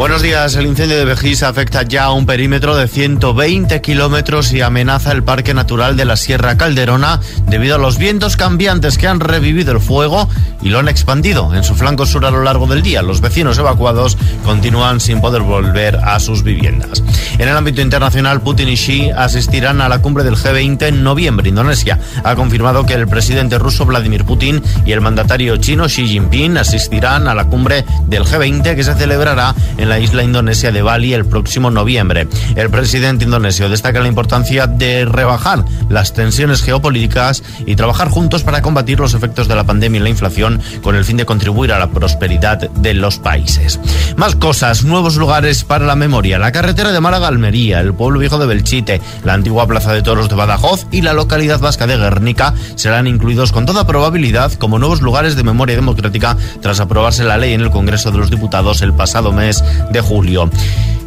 Buenos 0.00 0.22
días. 0.22 0.56
El 0.56 0.64
incendio 0.64 0.96
de 0.96 1.04
Vejís 1.04 1.42
afecta 1.42 1.82
ya 1.82 2.04
a 2.04 2.12
un 2.12 2.24
perímetro 2.24 2.74
de 2.74 2.88
120 2.88 3.82
kilómetros 3.82 4.50
y 4.50 4.62
amenaza 4.62 5.12
el 5.12 5.22
Parque 5.22 5.52
Natural 5.52 5.94
de 5.94 6.06
la 6.06 6.16
Sierra 6.16 6.56
Calderona 6.56 7.20
debido 7.48 7.74
a 7.74 7.78
los 7.78 7.98
vientos 7.98 8.38
cambiantes 8.38 8.96
que 8.96 9.06
han 9.06 9.20
revivido 9.20 9.72
el 9.72 9.80
fuego 9.80 10.26
y 10.62 10.70
lo 10.70 10.78
han 10.78 10.88
expandido 10.88 11.54
en 11.54 11.64
su 11.64 11.74
flanco 11.74 12.06
sur 12.06 12.24
a 12.24 12.30
lo 12.30 12.42
largo 12.42 12.66
del 12.66 12.80
día. 12.80 13.02
Los 13.02 13.20
vecinos 13.20 13.58
evacuados 13.58 14.16
continúan 14.42 15.00
sin 15.00 15.20
poder 15.20 15.42
volver 15.42 15.96
a 15.96 16.18
sus 16.18 16.42
viviendas. 16.44 17.02
En 17.38 17.46
el 17.46 17.56
ámbito 17.56 17.82
internacional, 17.82 18.40
Putin 18.40 18.70
y 18.70 18.76
Xi 18.76 19.10
asistirán 19.10 19.82
a 19.82 19.90
la 19.90 20.00
cumbre 20.00 20.24
del 20.24 20.36
G20 20.36 20.82
en 20.82 21.04
noviembre. 21.04 21.50
Indonesia 21.50 21.98
ha 22.24 22.34
confirmado 22.36 22.86
que 22.86 22.94
el 22.94 23.06
presidente 23.06 23.58
ruso 23.58 23.84
Vladimir 23.84 24.24
Putin 24.24 24.62
y 24.86 24.92
el 24.92 25.02
mandatario 25.02 25.58
chino 25.58 25.88
Xi 25.88 26.06
Jinping 26.06 26.56
asistirán 26.56 27.28
a 27.28 27.34
la 27.34 27.44
cumbre 27.44 27.84
del 28.06 28.24
G20 28.24 28.74
que 28.74 28.84
se 28.84 28.94
celebrará 28.94 29.54
en 29.76 29.89
la 29.90 29.98
isla 29.98 30.22
indonesia 30.22 30.70
de 30.70 30.82
Bali 30.82 31.14
el 31.14 31.26
próximo 31.26 31.68
noviembre. 31.68 32.28
El 32.54 32.70
presidente 32.70 33.24
indonesio 33.24 33.68
destaca 33.68 33.98
la 33.98 34.06
importancia 34.06 34.68
de 34.68 35.04
rebajar 35.04 35.64
las 35.88 36.14
tensiones 36.14 36.62
geopolíticas 36.62 37.42
y 37.66 37.74
trabajar 37.74 38.08
juntos 38.08 38.44
para 38.44 38.62
combatir 38.62 39.00
los 39.00 39.14
efectos 39.14 39.48
de 39.48 39.56
la 39.56 39.64
pandemia 39.64 39.98
y 39.98 40.02
la 40.04 40.08
inflación 40.08 40.62
con 40.80 40.94
el 40.94 41.04
fin 41.04 41.16
de 41.16 41.26
contribuir 41.26 41.72
a 41.72 41.80
la 41.80 41.88
prosperidad 41.88 42.70
de 42.70 42.94
los 42.94 43.18
países. 43.18 43.80
Más 44.16 44.36
cosas, 44.36 44.84
nuevos 44.84 45.16
lugares 45.16 45.64
para 45.64 45.86
la 45.86 45.96
memoria. 45.96 46.38
La 46.38 46.52
carretera 46.52 46.92
de 46.92 47.00
Málaga 47.00 47.26
Almería, 47.26 47.80
el 47.80 47.92
pueblo 47.92 48.20
viejo 48.20 48.38
de 48.38 48.46
Belchite, 48.46 49.00
la 49.24 49.34
antigua 49.34 49.66
plaza 49.66 49.92
de 49.92 50.02
toros 50.02 50.28
de 50.28 50.36
Badajoz 50.36 50.86
y 50.92 51.02
la 51.02 51.14
localidad 51.14 51.58
vasca 51.58 51.88
de 51.88 51.96
Guernica 51.96 52.54
serán 52.76 53.08
incluidos 53.08 53.50
con 53.50 53.66
toda 53.66 53.88
probabilidad 53.88 54.52
como 54.52 54.78
nuevos 54.78 55.02
lugares 55.02 55.34
de 55.34 55.42
memoria 55.42 55.74
democrática 55.74 56.36
tras 56.62 56.78
aprobarse 56.78 57.24
la 57.24 57.38
ley 57.38 57.54
en 57.54 57.62
el 57.62 57.72
Congreso 57.72 58.12
de 58.12 58.18
los 58.18 58.30
Diputados 58.30 58.82
el 58.82 58.92
pasado 58.92 59.32
mes 59.32 59.64
de 59.90 60.00
julio. 60.00 60.50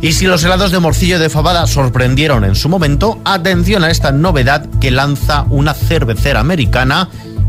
Y 0.01 0.13
si 0.13 0.25
los 0.27 0.43
helados 0.43 0.71
de 0.71 0.79
morcillo 0.79 1.17
de 1.17 1.29
fabada 1.29 1.65
sorprendieron 1.65 2.43
en 2.43 2.55
su 2.55 2.67
momento, 2.67 3.19
atención 3.23 3.83
a 3.83 3.89
esta 3.89 4.11
novedad 4.11 4.65
que 4.81 4.91
lanza 4.91 5.45
una 5.49 5.73
cervecera 5.73 6.41
americana 6.41 7.07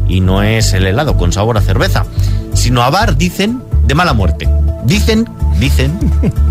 y 0.09 0.21
no 0.21 0.43
es 0.43 0.73
el 0.73 0.87
helado 0.87 1.17
con 1.17 1.33
sabor 1.33 1.57
a 1.59 1.63
cerveza, 1.63 2.05
sino 2.53 2.83
a 2.83 2.91
bar, 2.91 3.17
dicen, 3.17 3.61
de 3.87 3.95
mala 3.95 4.13
muerte. 4.13 4.49
Dicen, 4.85 5.29
dicen, 5.59 5.99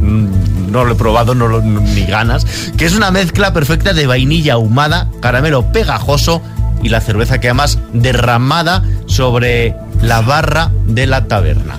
no 0.72 0.84
lo 0.84 0.92
he 0.94 0.96
probado, 0.96 1.36
no- 1.36 1.62
ni 1.62 2.06
ganas, 2.06 2.46
que 2.78 2.86
es 2.86 2.96
una 2.96 3.12
mezcla 3.12 3.54
perfecta 3.54 3.94
de 3.94 4.08
vainilla 4.08 4.54
ahumada, 4.54 5.10
caramelo 5.22 5.72
pegajoso 5.72 6.42
y 6.82 6.90
la 6.90 7.00
cerveza 7.00 7.40
que 7.40 7.48
además 7.48 7.80
derramada 7.94 8.84
sobre 9.06 9.76
la 10.02 10.20
barra 10.22 10.72
de 10.88 11.08
la 11.08 11.28
taberna. 11.28 11.78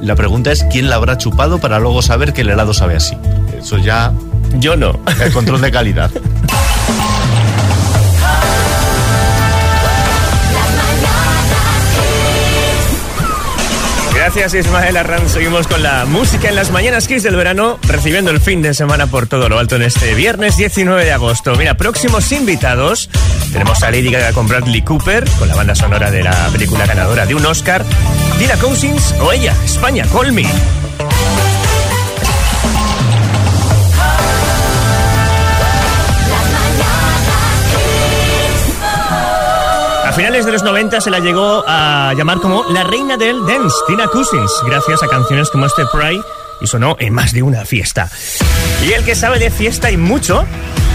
La 0.00 0.14
pregunta 0.14 0.52
es 0.52 0.64
quién 0.70 0.88
la 0.88 0.96
habrá 0.96 1.18
chupado 1.18 1.58
para 1.58 1.78
luego 1.78 2.02
saber 2.02 2.32
que 2.32 2.42
el 2.42 2.50
helado 2.50 2.72
sabe 2.72 2.96
así. 2.96 3.16
Eso 3.58 3.78
ya 3.78 4.12
Yo 4.58 4.76
no. 4.76 4.98
el 5.22 5.32
control 5.32 5.60
de 5.60 5.70
calidad. 5.70 6.10
Gracias 14.14 14.52
Ismael 14.54 14.96
Arranz. 14.96 15.32
Seguimos 15.32 15.66
con 15.66 15.82
la 15.82 16.04
música 16.04 16.48
en 16.48 16.56
las 16.56 16.70
mañanas 16.70 17.06
Kiss 17.08 17.22
del 17.22 17.36
verano, 17.36 17.78
recibiendo 17.86 18.30
el 18.30 18.40
fin 18.40 18.60
de 18.62 18.74
semana 18.74 19.06
por 19.06 19.26
todo 19.26 19.48
lo 19.48 19.58
alto 19.58 19.76
en 19.76 19.82
este 19.82 20.14
viernes 20.14 20.56
19 20.56 21.04
de 21.04 21.12
agosto. 21.12 21.54
Mira, 21.56 21.76
próximos 21.76 22.30
invitados. 22.32 23.08
Tenemos 23.52 23.82
a 23.82 23.90
Lady 23.90 24.10
Gaga 24.10 24.32
con 24.32 24.46
Bradley 24.48 24.82
Cooper, 24.82 25.24
con 25.38 25.48
la 25.48 25.54
banda 25.54 25.74
sonora 25.74 26.10
de 26.10 26.22
la 26.24 26.48
película 26.52 26.84
ganadora 26.84 27.24
de 27.26 27.34
un 27.36 27.46
Oscar. 27.46 27.84
Dina 28.38 28.56
Cousins 28.56 29.14
o 29.20 29.32
ella, 29.32 29.52
España, 29.64 30.04
Call 30.12 30.32
Me. 30.32 30.44
A 40.04 40.12
finales 40.12 40.46
de 40.46 40.52
los 40.52 40.62
90 40.62 41.00
se 41.00 41.10
la 41.10 41.18
llegó 41.18 41.64
a 41.66 42.14
llamar 42.16 42.40
como 42.40 42.64
la 42.70 42.84
reina 42.84 43.16
del 43.16 43.44
dance, 43.44 43.76
Tina 43.86 44.06
Cousins, 44.06 44.52
gracias 44.64 45.02
a 45.02 45.08
canciones 45.08 45.50
como 45.50 45.66
este 45.66 45.84
Pry 45.92 46.22
y 46.60 46.66
sonó 46.66 46.96
en 47.00 47.12
más 47.12 47.32
de 47.32 47.42
una 47.42 47.64
fiesta. 47.64 48.08
Y 48.86 48.92
el 48.92 49.04
que 49.04 49.14
sabe 49.16 49.38
de 49.38 49.50
fiesta 49.50 49.90
y 49.90 49.96
mucho 49.96 50.44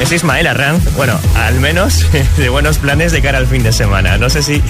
es 0.04 0.12
Ismael 0.12 0.48
Arranz. 0.48 0.84
Bueno, 0.96 1.18
al 1.36 1.62
menos 1.62 2.06
de 2.38 2.50
buenos 2.50 2.78
planes 2.78 3.14
de 3.14 3.22
cara 3.22 3.38
al 3.38 3.48
fin 3.48 3.64
de 3.64 3.72
semana. 3.72 4.18
No 4.18 4.30
sé 4.30 4.44
si 4.44 4.62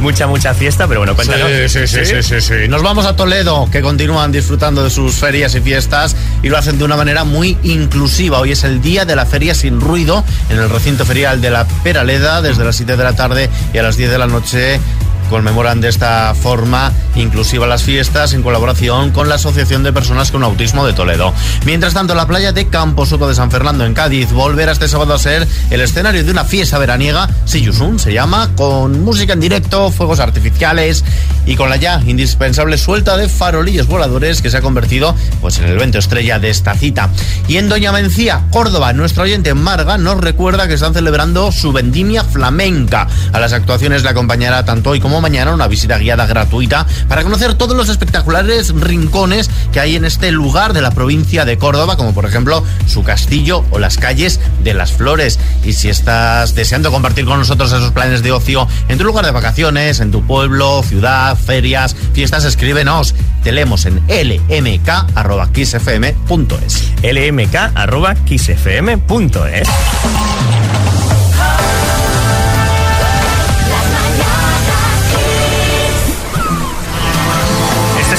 mucha, 0.00 0.26
mucha 0.26 0.52
fiesta, 0.52 0.88
pero 0.88 1.00
bueno, 1.00 1.14
cuéntanos. 1.14 1.48
Sí, 1.68 1.86
sí, 1.86 2.04
sí, 2.04 2.22
sí, 2.22 2.40
sí. 2.40 2.54
Nos 2.68 2.82
vamos 2.82 3.06
a 3.06 3.14
Toledo, 3.14 3.68
que 3.70 3.82
continúan 3.82 4.32
disfrutando 4.32 4.82
de 4.82 4.90
sus 4.90 5.14
ferias 5.14 5.54
y 5.54 5.60
fiestas 5.60 6.16
y 6.42 6.48
lo 6.48 6.58
hacen 6.58 6.76
de 6.76 6.84
una 6.84 6.96
manera 6.96 7.22
muy 7.22 7.56
inclusiva. 7.62 8.40
Hoy 8.40 8.50
es 8.50 8.64
el 8.64 8.82
día 8.82 9.04
de 9.04 9.14
la 9.14 9.26
feria 9.26 9.54
sin 9.54 9.80
ruido 9.80 10.24
en 10.48 10.58
el 10.58 10.68
recinto 10.68 11.04
ferial 11.04 11.40
de 11.40 11.50
la 11.50 11.66
Peraleda, 11.84 12.42
desde 12.42 12.64
las 12.64 12.74
7 12.74 12.96
de 12.96 13.04
la 13.04 13.14
tarde 13.14 13.48
y 13.72 13.78
a 13.78 13.84
las 13.84 13.96
10 13.96 14.10
de 14.10 14.18
la 14.18 14.26
noche 14.26 14.80
conmemoran 15.30 15.80
de 15.80 15.88
esta 15.88 16.34
forma 16.34 16.92
inclusiva 17.14 17.66
las 17.66 17.82
fiestas 17.82 18.34
en 18.34 18.42
colaboración 18.42 19.12
con 19.12 19.28
la 19.28 19.36
Asociación 19.36 19.82
de 19.82 19.92
Personas 19.92 20.30
con 20.30 20.42
Autismo 20.42 20.84
de 20.84 20.92
Toledo. 20.92 21.32
Mientras 21.64 21.94
tanto, 21.94 22.14
la 22.14 22.26
playa 22.26 22.52
de 22.52 22.68
Campo 22.68 23.06
Soto 23.06 23.28
de 23.28 23.34
San 23.34 23.50
Fernando 23.50 23.86
en 23.86 23.94
Cádiz 23.94 24.32
volverá 24.32 24.72
este 24.72 24.88
sábado 24.88 25.14
a 25.14 25.18
ser 25.18 25.46
el 25.70 25.80
escenario 25.80 26.24
de 26.24 26.30
una 26.30 26.44
fiesta 26.44 26.78
veraniega, 26.78 27.28
Siyusun 27.44 27.98
se 27.98 28.12
llama, 28.12 28.50
con 28.56 29.02
música 29.04 29.32
en 29.32 29.40
directo, 29.40 29.90
fuegos 29.90 30.20
artificiales 30.20 31.04
y 31.46 31.56
con 31.56 31.70
la 31.70 31.76
ya 31.76 32.02
indispensable 32.06 32.76
suelta 32.76 33.16
de 33.16 33.28
farolillos 33.28 33.86
voladores 33.86 34.42
que 34.42 34.50
se 34.50 34.56
ha 34.56 34.60
convertido 34.60 35.14
pues 35.40 35.58
en 35.58 35.66
el 35.66 35.76
evento 35.76 35.98
estrella 35.98 36.38
de 36.38 36.50
esta 36.50 36.74
cita. 36.74 37.08
Y 37.46 37.56
en 37.56 37.68
Doña 37.68 37.92
Mencía, 37.92 38.42
Córdoba, 38.50 38.92
nuestro 38.92 39.22
oyente 39.22 39.54
Marga 39.54 39.96
nos 39.96 40.18
recuerda 40.18 40.66
que 40.66 40.74
están 40.74 40.94
celebrando 40.94 41.52
su 41.52 41.72
vendimia 41.72 42.24
flamenca. 42.24 43.06
A 43.32 43.40
las 43.40 43.52
actuaciones 43.52 44.02
le 44.02 44.10
acompañará 44.10 44.64
tanto 44.64 44.90
hoy 44.90 45.00
como 45.00 45.19
mañana 45.20 45.54
una 45.54 45.68
visita 45.68 45.98
guiada 45.98 46.26
gratuita 46.26 46.86
para 47.08 47.22
conocer 47.22 47.54
todos 47.54 47.76
los 47.76 47.88
espectaculares 47.88 48.74
rincones 48.74 49.50
que 49.72 49.80
hay 49.80 49.96
en 49.96 50.04
este 50.04 50.30
lugar 50.32 50.72
de 50.72 50.82
la 50.82 50.90
provincia 50.90 51.44
de 51.44 51.58
Córdoba, 51.58 51.96
como 51.96 52.14
por 52.14 52.26
ejemplo 52.26 52.64
su 52.86 53.02
castillo 53.02 53.64
o 53.70 53.78
las 53.78 53.96
calles 53.96 54.40
de 54.62 54.74
las 54.74 54.92
flores. 54.92 55.38
Y 55.64 55.72
si 55.72 55.88
estás 55.88 56.54
deseando 56.54 56.90
compartir 56.90 57.24
con 57.24 57.38
nosotros 57.38 57.72
esos 57.72 57.92
planes 57.92 58.22
de 58.22 58.32
ocio 58.32 58.68
en 58.88 58.98
tu 58.98 59.04
lugar 59.04 59.24
de 59.24 59.30
vacaciones, 59.30 60.00
en 60.00 60.10
tu 60.10 60.26
pueblo, 60.26 60.82
ciudad, 60.82 61.36
ferias, 61.36 61.94
fiestas, 62.12 62.44
escríbenos. 62.44 63.14
Te 63.42 63.52
leemos 63.52 63.86
en 63.86 64.02
lmk.kissfm.es. 64.06 66.90
lmk.kissfm.es. 67.02 69.68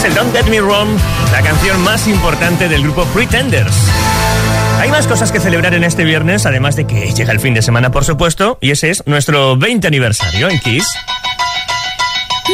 es 0.02 0.06
el 0.06 0.16
Don't 0.16 0.36
Get 0.36 0.46
Me 0.48 0.62
Wrong, 0.62 0.90
la 1.32 1.42
canción 1.42 1.82
más 1.82 2.08
importante 2.08 2.68
del 2.68 2.82
grupo 2.84 3.06
Pretenders. 3.06 3.76
Hay 4.80 4.90
más 4.90 5.06
cosas 5.06 5.32
que 5.32 5.40
celebrar 5.40 5.74
en 5.74 5.84
este 5.84 6.04
viernes, 6.04 6.46
además 6.46 6.76
de 6.76 6.88
que 6.88 7.12
llega 7.14 7.32
el 7.32 7.40
fin 7.40 7.54
de 7.54 7.62
semana, 7.62 7.92
por 7.92 8.04
supuesto, 8.04 8.58
y 8.62 8.72
ese 8.72 8.90
es 8.90 9.06
nuestro 9.06 9.58
20 9.58 9.88
aniversario 9.88 10.50
en 10.50 10.60
Kiss. 10.60 10.86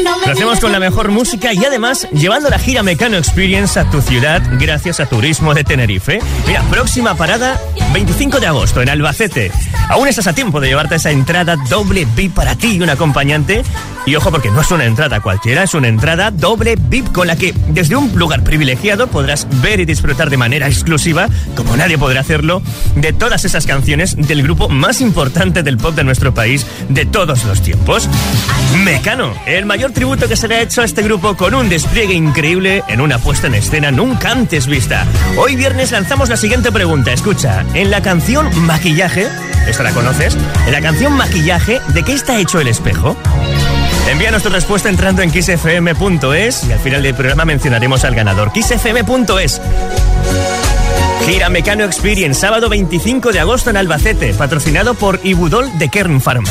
Lo 0.03 0.31
hacemos 0.31 0.59
con 0.59 0.71
la 0.71 0.79
mejor 0.79 1.09
música 1.11 1.53
y 1.53 1.63
además 1.63 2.07
llevando 2.11 2.49
la 2.49 2.59
gira 2.59 2.83
Mecano 2.83 3.17
Experience 3.17 3.79
a 3.79 3.89
tu 3.89 4.01
ciudad 4.01 4.41
gracias 4.59 4.99
a 4.99 5.07
Turismo 5.07 5.53
de 5.53 5.63
Tenerife. 5.63 6.19
Mira, 6.45 6.61
próxima 6.69 7.15
parada 7.15 7.59
25 7.93 8.39
de 8.39 8.47
agosto 8.47 8.81
en 8.81 8.89
Albacete. 8.89 9.51
Aún 9.89 10.07
estás 10.07 10.27
a 10.27 10.33
tiempo 10.33 10.59
de 10.59 10.67
llevarte 10.67 10.95
esa 10.95 11.11
entrada 11.11 11.55
doble 11.69 12.05
VIP 12.15 12.33
para 12.33 12.55
ti 12.55 12.75
y 12.75 12.81
un 12.81 12.89
acompañante. 12.89 13.63
Y 14.05 14.15
ojo 14.15 14.31
porque 14.31 14.51
no 14.51 14.61
es 14.61 14.71
una 14.71 14.85
entrada 14.85 15.19
cualquiera, 15.19 15.63
es 15.63 15.73
una 15.73 15.89
entrada 15.89 16.31
doble 16.31 16.77
VIP 16.77 17.11
con 17.11 17.27
la 17.27 17.35
que 17.35 17.53
desde 17.69 17.97
un 17.97 18.17
lugar 18.17 18.41
privilegiado 18.41 19.07
podrás 19.07 19.47
ver 19.61 19.81
y 19.81 19.85
disfrutar 19.85 20.29
de 20.29 20.37
manera 20.37 20.67
exclusiva, 20.67 21.27
como 21.55 21.75
nadie 21.75 21.97
podrá 21.97 22.21
hacerlo, 22.21 22.61
de 22.95 23.11
todas 23.11 23.43
esas 23.43 23.65
canciones 23.65 24.15
del 24.15 24.43
grupo 24.43 24.69
más 24.69 25.01
importante 25.01 25.61
del 25.61 25.77
pop 25.77 25.93
de 25.93 26.05
nuestro 26.05 26.33
país 26.33 26.65
de 26.87 27.05
todos 27.05 27.43
los 27.43 27.61
tiempos. 27.61 28.07
Mecano, 28.85 29.33
el 29.45 29.65
mayor 29.65 29.86
tributo 29.93 30.27
que 30.27 30.35
se 30.35 30.47
ha 30.53 30.61
hecho 30.61 30.81
a 30.81 30.85
este 30.85 31.03
grupo 31.03 31.35
con 31.35 31.53
un 31.53 31.69
despliegue 31.69 32.13
increíble 32.13 32.83
en 32.87 33.01
una 33.01 33.19
puesta 33.19 33.47
en 33.47 33.55
escena 33.55 33.91
nunca 33.91 34.31
antes 34.31 34.67
vista. 34.67 35.05
Hoy 35.37 35.55
viernes 35.55 35.91
lanzamos 35.91 36.29
la 36.29 36.37
siguiente 36.37 36.71
pregunta. 36.71 37.13
Escucha, 37.13 37.65
en 37.73 37.91
la 37.91 38.01
canción 38.01 38.49
Maquillaje, 38.65 39.27
¿esta 39.67 39.83
la 39.83 39.91
conoces? 39.91 40.37
En 40.65 40.71
la 40.71 40.81
canción 40.81 41.13
Maquillaje, 41.13 41.79
¿de 41.93 42.03
qué 42.03 42.13
está 42.13 42.39
hecho 42.39 42.59
el 42.59 42.67
espejo? 42.67 43.15
Envíanos 44.09 44.43
tu 44.43 44.49
respuesta 44.49 44.89
entrando 44.89 45.21
en 45.21 45.31
kissfm.es 45.31 46.63
y 46.63 46.71
al 46.71 46.79
final 46.79 47.03
del 47.03 47.15
programa 47.15 47.45
mencionaremos 47.45 48.03
al 48.03 48.15
ganador. 48.15 48.51
kissfm.es. 48.51 49.61
Gira 51.25 51.49
Mecano 51.49 51.83
Experience, 51.83 52.39
sábado 52.39 52.69
25 52.69 53.33
de 53.33 53.39
agosto 53.41 53.69
en 53.69 53.77
Albacete, 53.77 54.33
patrocinado 54.33 54.93
por 54.93 55.19
Ibudol 55.23 55.77
de 55.77 55.89
Kern 55.89 56.21
Pharma. 56.21 56.49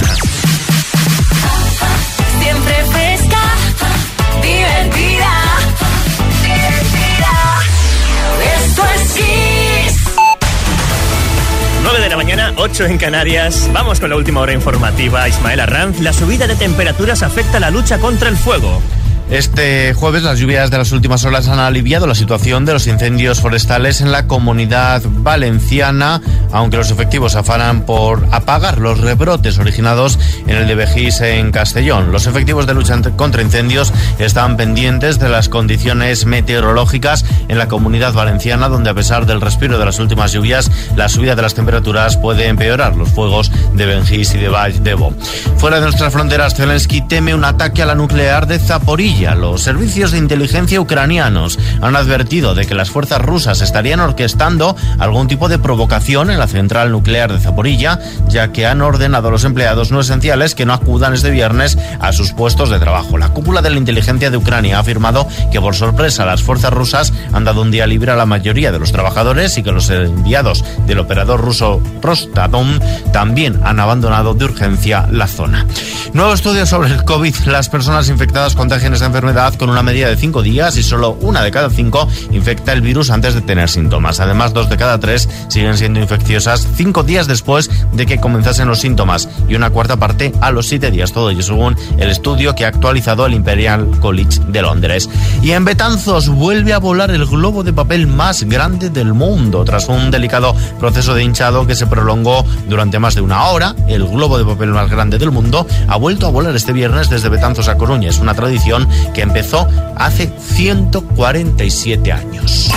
9 11.86 12.00
de 12.00 12.08
la 12.08 12.16
mañana, 12.16 12.52
8 12.56 12.86
en 12.86 12.98
Canarias. 12.98 13.70
Vamos 13.72 14.00
con 14.00 14.10
la 14.10 14.16
última 14.16 14.40
hora 14.40 14.52
informativa. 14.52 15.28
Ismael 15.28 15.60
Arranz, 15.60 16.00
la 16.00 16.12
subida 16.12 16.48
de 16.48 16.56
temperaturas 16.56 17.22
afecta 17.22 17.60
la 17.60 17.70
lucha 17.70 18.00
contra 18.00 18.28
el 18.28 18.36
fuego. 18.36 18.82
Este 19.30 19.92
jueves 19.92 20.22
las 20.22 20.38
lluvias 20.38 20.70
de 20.70 20.78
las 20.78 20.92
últimas 20.92 21.24
horas 21.24 21.48
han 21.48 21.58
aliviado 21.58 22.06
la 22.06 22.14
situación 22.14 22.64
de 22.64 22.74
los 22.74 22.86
incendios 22.86 23.40
forestales 23.40 24.00
en 24.00 24.12
la 24.12 24.28
comunidad 24.28 25.02
valenciana, 25.04 26.22
aunque 26.52 26.76
los 26.76 26.92
efectivos 26.92 27.34
afanan 27.34 27.82
por 27.82 28.24
apagar 28.30 28.78
los 28.78 29.00
rebrotes 29.00 29.58
originados 29.58 30.20
en 30.46 30.56
el 30.56 30.68
de 30.68 30.76
Bejís 30.76 31.20
en 31.22 31.50
Castellón. 31.50 32.12
Los 32.12 32.28
efectivos 32.28 32.68
de 32.68 32.74
lucha 32.74 32.96
contra 33.16 33.42
incendios 33.42 33.92
están 34.20 34.56
pendientes 34.56 35.18
de 35.18 35.28
las 35.28 35.48
condiciones 35.48 36.24
meteorológicas 36.24 37.24
en 37.48 37.58
la 37.58 37.66
comunidad 37.66 38.12
valenciana, 38.12 38.68
donde 38.68 38.90
a 38.90 38.94
pesar 38.94 39.26
del 39.26 39.40
respiro 39.40 39.76
de 39.76 39.86
las 39.86 39.98
últimas 39.98 40.32
lluvias, 40.32 40.70
la 40.94 41.08
subida 41.08 41.34
de 41.34 41.42
las 41.42 41.54
temperaturas 41.54 42.16
puede 42.16 42.46
empeorar 42.46 42.94
los 42.94 43.10
fuegos 43.10 43.50
de 43.74 43.86
Bengís 43.86 44.34
y 44.34 44.38
de 44.38 44.48
Vall 44.48 44.84
d'Ebo. 44.84 45.12
Fuera 45.56 45.76
de 45.76 45.82
nuestras 45.82 46.12
fronteras, 46.12 46.54
Zelensky 46.54 47.00
teme 47.00 47.34
un 47.34 47.44
ataque 47.44 47.82
a 47.82 47.86
la 47.86 47.96
nuclear 47.96 48.46
de 48.46 48.60
Zaporilla. 48.60 49.15
Los 49.16 49.62
servicios 49.62 50.12
de 50.12 50.18
inteligencia 50.18 50.78
ucranianos 50.78 51.58
han 51.80 51.96
advertido 51.96 52.54
de 52.54 52.66
que 52.66 52.74
las 52.74 52.90
fuerzas 52.90 53.22
rusas 53.22 53.62
estarían 53.62 54.00
orquestando 54.00 54.76
algún 54.98 55.26
tipo 55.26 55.48
de 55.48 55.58
provocación 55.58 56.30
en 56.30 56.38
la 56.38 56.46
central 56.46 56.92
nuclear 56.92 57.32
de 57.32 57.40
Zaporilla, 57.40 57.98
ya 58.28 58.52
que 58.52 58.66
han 58.66 58.82
ordenado 58.82 59.28
a 59.28 59.30
los 59.30 59.44
empleados 59.44 59.90
no 59.90 60.00
esenciales 60.00 60.54
que 60.54 60.66
no 60.66 60.74
acudan 60.74 61.14
este 61.14 61.30
viernes 61.30 61.78
a 61.98 62.12
sus 62.12 62.32
puestos 62.32 62.68
de 62.68 62.78
trabajo. 62.78 63.16
La 63.16 63.30
cúpula 63.30 63.62
de 63.62 63.70
la 63.70 63.78
inteligencia 63.78 64.30
de 64.30 64.36
Ucrania 64.36 64.76
ha 64.76 64.80
afirmado 64.80 65.26
que 65.50 65.60
por 65.60 65.74
sorpresa 65.74 66.26
las 66.26 66.42
fuerzas 66.42 66.72
rusas 66.72 67.12
han 67.32 67.44
dado 67.44 67.62
un 67.62 67.70
día 67.70 67.86
libre 67.86 68.12
a 68.12 68.16
la 68.16 68.26
mayoría 68.26 68.70
de 68.70 68.78
los 68.78 68.92
trabajadores 68.92 69.56
y 69.56 69.62
que 69.62 69.72
los 69.72 69.88
enviados 69.88 70.62
del 70.86 70.98
operador 70.98 71.40
ruso 71.40 71.80
Rostatom 72.02 72.78
también 73.12 73.58
han 73.64 73.80
abandonado 73.80 74.34
de 74.34 74.44
urgencia 74.44 75.08
la 75.10 75.26
zona. 75.26 75.66
Nuevo 76.12 76.32
estudio 76.32 76.66
sobre 76.66 76.92
el 76.92 77.04
COVID. 77.04 77.34
Las 77.46 77.68
personas 77.68 78.08
infectadas 78.08 78.54
contagian 78.54 78.94
esta 78.94 79.05
enfermedad 79.06 79.54
con 79.54 79.70
una 79.70 79.82
media 79.82 80.08
de 80.08 80.16
5 80.16 80.42
días 80.42 80.76
y 80.76 80.82
solo 80.82 81.16
una 81.20 81.42
de 81.42 81.50
cada 81.50 81.70
5 81.70 82.08
infecta 82.32 82.72
el 82.72 82.80
virus 82.80 83.10
antes 83.10 83.34
de 83.34 83.40
tener 83.40 83.68
síntomas. 83.68 84.20
Además, 84.20 84.52
dos 84.52 84.68
de 84.68 84.76
cada 84.76 84.98
tres 85.00 85.28
siguen 85.48 85.76
siendo 85.76 86.00
infecciosas 86.00 86.66
5 86.76 87.02
días 87.02 87.26
después 87.26 87.70
de 87.92 88.06
que 88.06 88.18
comenzasen 88.18 88.68
los 88.68 88.80
síntomas 88.80 89.28
y 89.48 89.54
una 89.54 89.70
cuarta 89.70 89.96
parte 89.96 90.32
a 90.40 90.50
los 90.50 90.66
7 90.68 90.90
días. 90.90 91.12
Todo 91.12 91.30
ello 91.30 91.42
según 91.42 91.76
el 91.98 92.10
estudio 92.10 92.54
que 92.54 92.64
ha 92.64 92.68
actualizado 92.68 93.26
el 93.26 93.34
Imperial 93.34 93.88
College 94.00 94.40
de 94.48 94.62
Londres. 94.62 95.08
Y 95.42 95.52
en 95.52 95.64
Betanzos 95.64 96.28
vuelve 96.28 96.72
a 96.72 96.78
volar 96.78 97.10
el 97.10 97.26
globo 97.26 97.62
de 97.62 97.72
papel 97.72 98.06
más 98.06 98.44
grande 98.44 98.90
del 98.90 99.14
mundo. 99.14 99.64
Tras 99.64 99.88
un 99.88 100.10
delicado 100.10 100.54
proceso 100.78 101.14
de 101.14 101.22
hinchado 101.22 101.66
que 101.66 101.74
se 101.74 101.86
prolongó 101.86 102.44
durante 102.68 102.98
más 102.98 103.14
de 103.14 103.20
una 103.20 103.44
hora, 103.46 103.74
el 103.88 104.06
globo 104.06 104.38
de 104.38 104.44
papel 104.44 104.70
más 104.70 104.90
grande 104.90 105.18
del 105.18 105.30
mundo 105.30 105.66
ha 105.88 105.96
vuelto 105.96 106.26
a 106.26 106.30
volar 106.30 106.54
este 106.56 106.72
viernes 106.72 107.10
desde 107.10 107.28
Betanzos 107.28 107.68
a 107.68 107.76
Coruña. 107.76 108.08
Es 108.08 108.18
una 108.18 108.34
tradición 108.34 108.88
que 109.14 109.22
empezó 109.22 109.68
hace 109.96 110.30
147 110.38 112.12
años. 112.12 112.70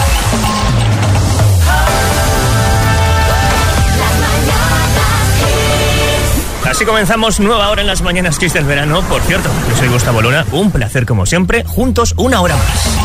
Así 6.70 6.86
comenzamos 6.86 7.40
nueva 7.40 7.70
hora 7.70 7.82
en 7.82 7.88
las 7.88 8.02
mañanas 8.04 8.38
Kiss 8.38 8.54
del 8.54 8.66
verano. 8.66 9.02
Por 9.10 9.22
cierto, 9.24 9.50
yo 9.70 9.76
soy 9.76 9.88
Gustavo 9.88 10.22
Luna. 10.22 10.46
Un 10.52 10.72
placer 10.72 11.06
como 11.06 11.26
siempre. 11.26 11.64
Juntos 11.64 12.14
una 12.16 12.42
hora 12.42 12.56
más. 12.56 12.99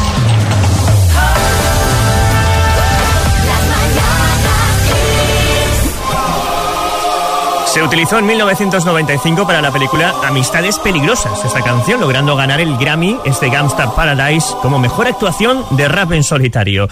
Se 7.75 7.83
utilizó 7.83 8.21
en 8.21 8.27
1995 8.27 9.49
para 9.49 9.61
la 9.61 9.73
película 9.73 10.15
Amistades 10.23 10.79
Peligrosas, 10.79 11.45
esta 11.45 11.61
canción, 11.61 12.01
logrando 12.01 12.37
ganar 12.37 12.61
el 12.61 12.77
Grammy, 12.77 13.19
este 13.25 13.49
Gangsta 13.49 13.93
Paradise, 13.97 14.55
como 14.63 14.79
mejor 14.79 15.09
actuación 15.09 15.65
de 15.71 15.89
rap 15.89 16.13
en 16.13 16.23
solitario. 16.23 16.89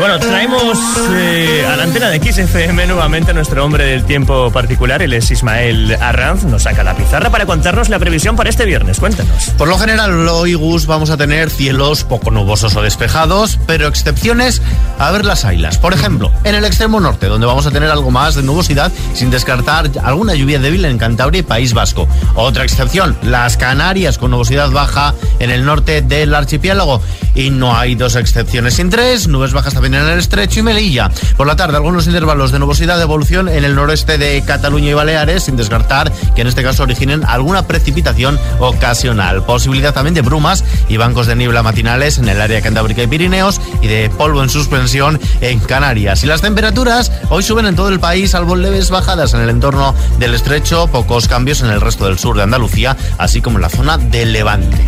Bueno, 0.00 0.18
traemos 0.18 0.78
eh, 1.10 1.66
a 1.70 1.76
la 1.76 1.82
antena 1.82 2.08
de 2.08 2.18
XFM 2.18 2.86
nuevamente 2.86 3.32
a 3.32 3.34
nuestro 3.34 3.62
hombre 3.62 3.84
del 3.84 4.04
tiempo 4.04 4.50
particular, 4.50 5.02
él 5.02 5.12
es 5.12 5.30
Ismael 5.30 5.94
Arranz, 6.00 6.44
nos 6.44 6.62
saca 6.62 6.82
la 6.82 6.96
pizarra 6.96 7.28
para 7.28 7.44
contarnos 7.44 7.90
la 7.90 7.98
previsión 7.98 8.34
para 8.34 8.48
este 8.48 8.64
viernes. 8.64 8.98
Cuéntanos. 8.98 9.50
Por 9.58 9.68
lo 9.68 9.76
general, 9.76 10.26
hoy, 10.28 10.54
Gus, 10.54 10.86
vamos 10.86 11.10
a 11.10 11.18
tener 11.18 11.50
cielos 11.50 12.04
poco 12.04 12.30
nubosos 12.30 12.76
o 12.76 12.82
despejados, 12.82 13.58
pero 13.66 13.88
excepciones 13.88 14.62
a 14.98 15.10
ver 15.10 15.26
las 15.26 15.44
ailas. 15.44 15.76
Por 15.76 15.92
ejemplo, 15.92 16.32
en 16.44 16.54
el 16.54 16.64
extremo 16.64 16.98
norte, 16.98 17.26
donde 17.26 17.46
vamos 17.46 17.66
a 17.66 17.70
tener 17.70 17.90
algo 17.90 18.10
más 18.10 18.34
de 18.34 18.42
nubosidad, 18.42 18.90
sin 19.12 19.30
descartar 19.30 19.90
alguna 20.02 20.34
lluvia 20.34 20.60
débil 20.60 20.86
en 20.86 20.96
Cantabria 20.96 21.40
y 21.40 21.42
País 21.42 21.74
Vasco. 21.74 22.08
Otra 22.36 22.64
excepción, 22.64 23.18
las 23.22 23.58
Canarias, 23.58 24.16
con 24.16 24.30
nubosidad 24.30 24.70
baja 24.70 25.14
en 25.40 25.50
el 25.50 25.66
norte 25.66 26.00
del 26.00 26.34
archipiélago. 26.34 27.02
Y 27.34 27.50
no 27.50 27.76
hay 27.76 27.94
dos 27.94 28.16
excepciones 28.16 28.74
sin 28.74 28.88
tres, 28.90 29.09
nubes 29.10 29.52
bajas 29.52 29.74
también 29.74 29.94
en 29.94 30.06
el 30.06 30.20
estrecho 30.20 30.60
y 30.60 30.62
Melilla. 30.62 31.10
Por 31.36 31.48
la 31.48 31.56
tarde, 31.56 31.76
algunos 31.76 32.06
intervalos 32.06 32.52
de 32.52 32.60
nubosidad 32.60 32.96
de 32.96 33.02
evolución 33.02 33.48
en 33.48 33.64
el 33.64 33.74
noreste 33.74 34.18
de 34.18 34.40
Cataluña 34.44 34.90
y 34.90 34.94
Baleares, 34.94 35.44
sin 35.44 35.56
descartar 35.56 36.12
que 36.36 36.42
en 36.42 36.46
este 36.46 36.62
caso 36.62 36.84
originen 36.84 37.24
alguna 37.24 37.66
precipitación 37.66 38.38
ocasional. 38.60 39.44
Posibilidad 39.44 39.92
también 39.92 40.14
de 40.14 40.22
brumas 40.22 40.64
y 40.88 40.96
bancos 40.96 41.26
de 41.26 41.34
niebla 41.34 41.64
matinales 41.64 42.18
en 42.18 42.28
el 42.28 42.40
área 42.40 42.62
cantábrica 42.62 43.02
y 43.02 43.08
Pirineos 43.08 43.60
y 43.82 43.88
de 43.88 44.10
polvo 44.10 44.44
en 44.44 44.48
suspensión 44.48 45.18
en 45.40 45.58
Canarias. 45.58 46.22
Y 46.22 46.28
las 46.28 46.40
temperaturas 46.40 47.10
hoy 47.30 47.42
suben 47.42 47.66
en 47.66 47.74
todo 47.74 47.88
el 47.88 47.98
país, 47.98 48.30
salvo 48.30 48.54
leves 48.54 48.90
bajadas 48.90 49.34
en 49.34 49.40
el 49.40 49.50
entorno 49.50 49.92
del 50.20 50.34
estrecho, 50.34 50.86
pocos 50.86 51.26
cambios 51.26 51.62
en 51.62 51.70
el 51.70 51.80
resto 51.80 52.04
del 52.04 52.18
sur 52.18 52.36
de 52.36 52.44
Andalucía, 52.44 52.96
así 53.18 53.40
como 53.40 53.58
en 53.58 53.62
la 53.62 53.70
zona 53.70 53.98
del 53.98 54.32
Levante. 54.32 54.78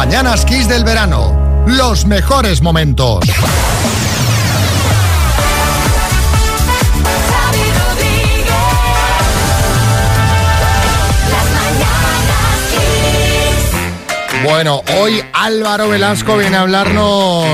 Mañanas 0.00 0.46
Kiss 0.46 0.66
del 0.66 0.82
verano. 0.82 1.64
Los 1.66 2.06
mejores 2.06 2.62
momentos. 2.62 3.20
Bueno, 14.44 14.82
hoy 14.98 15.22
Álvaro 15.34 15.88
Velasco 15.90 16.38
viene 16.38 16.56
a 16.56 16.62
hablarnos 16.62 17.44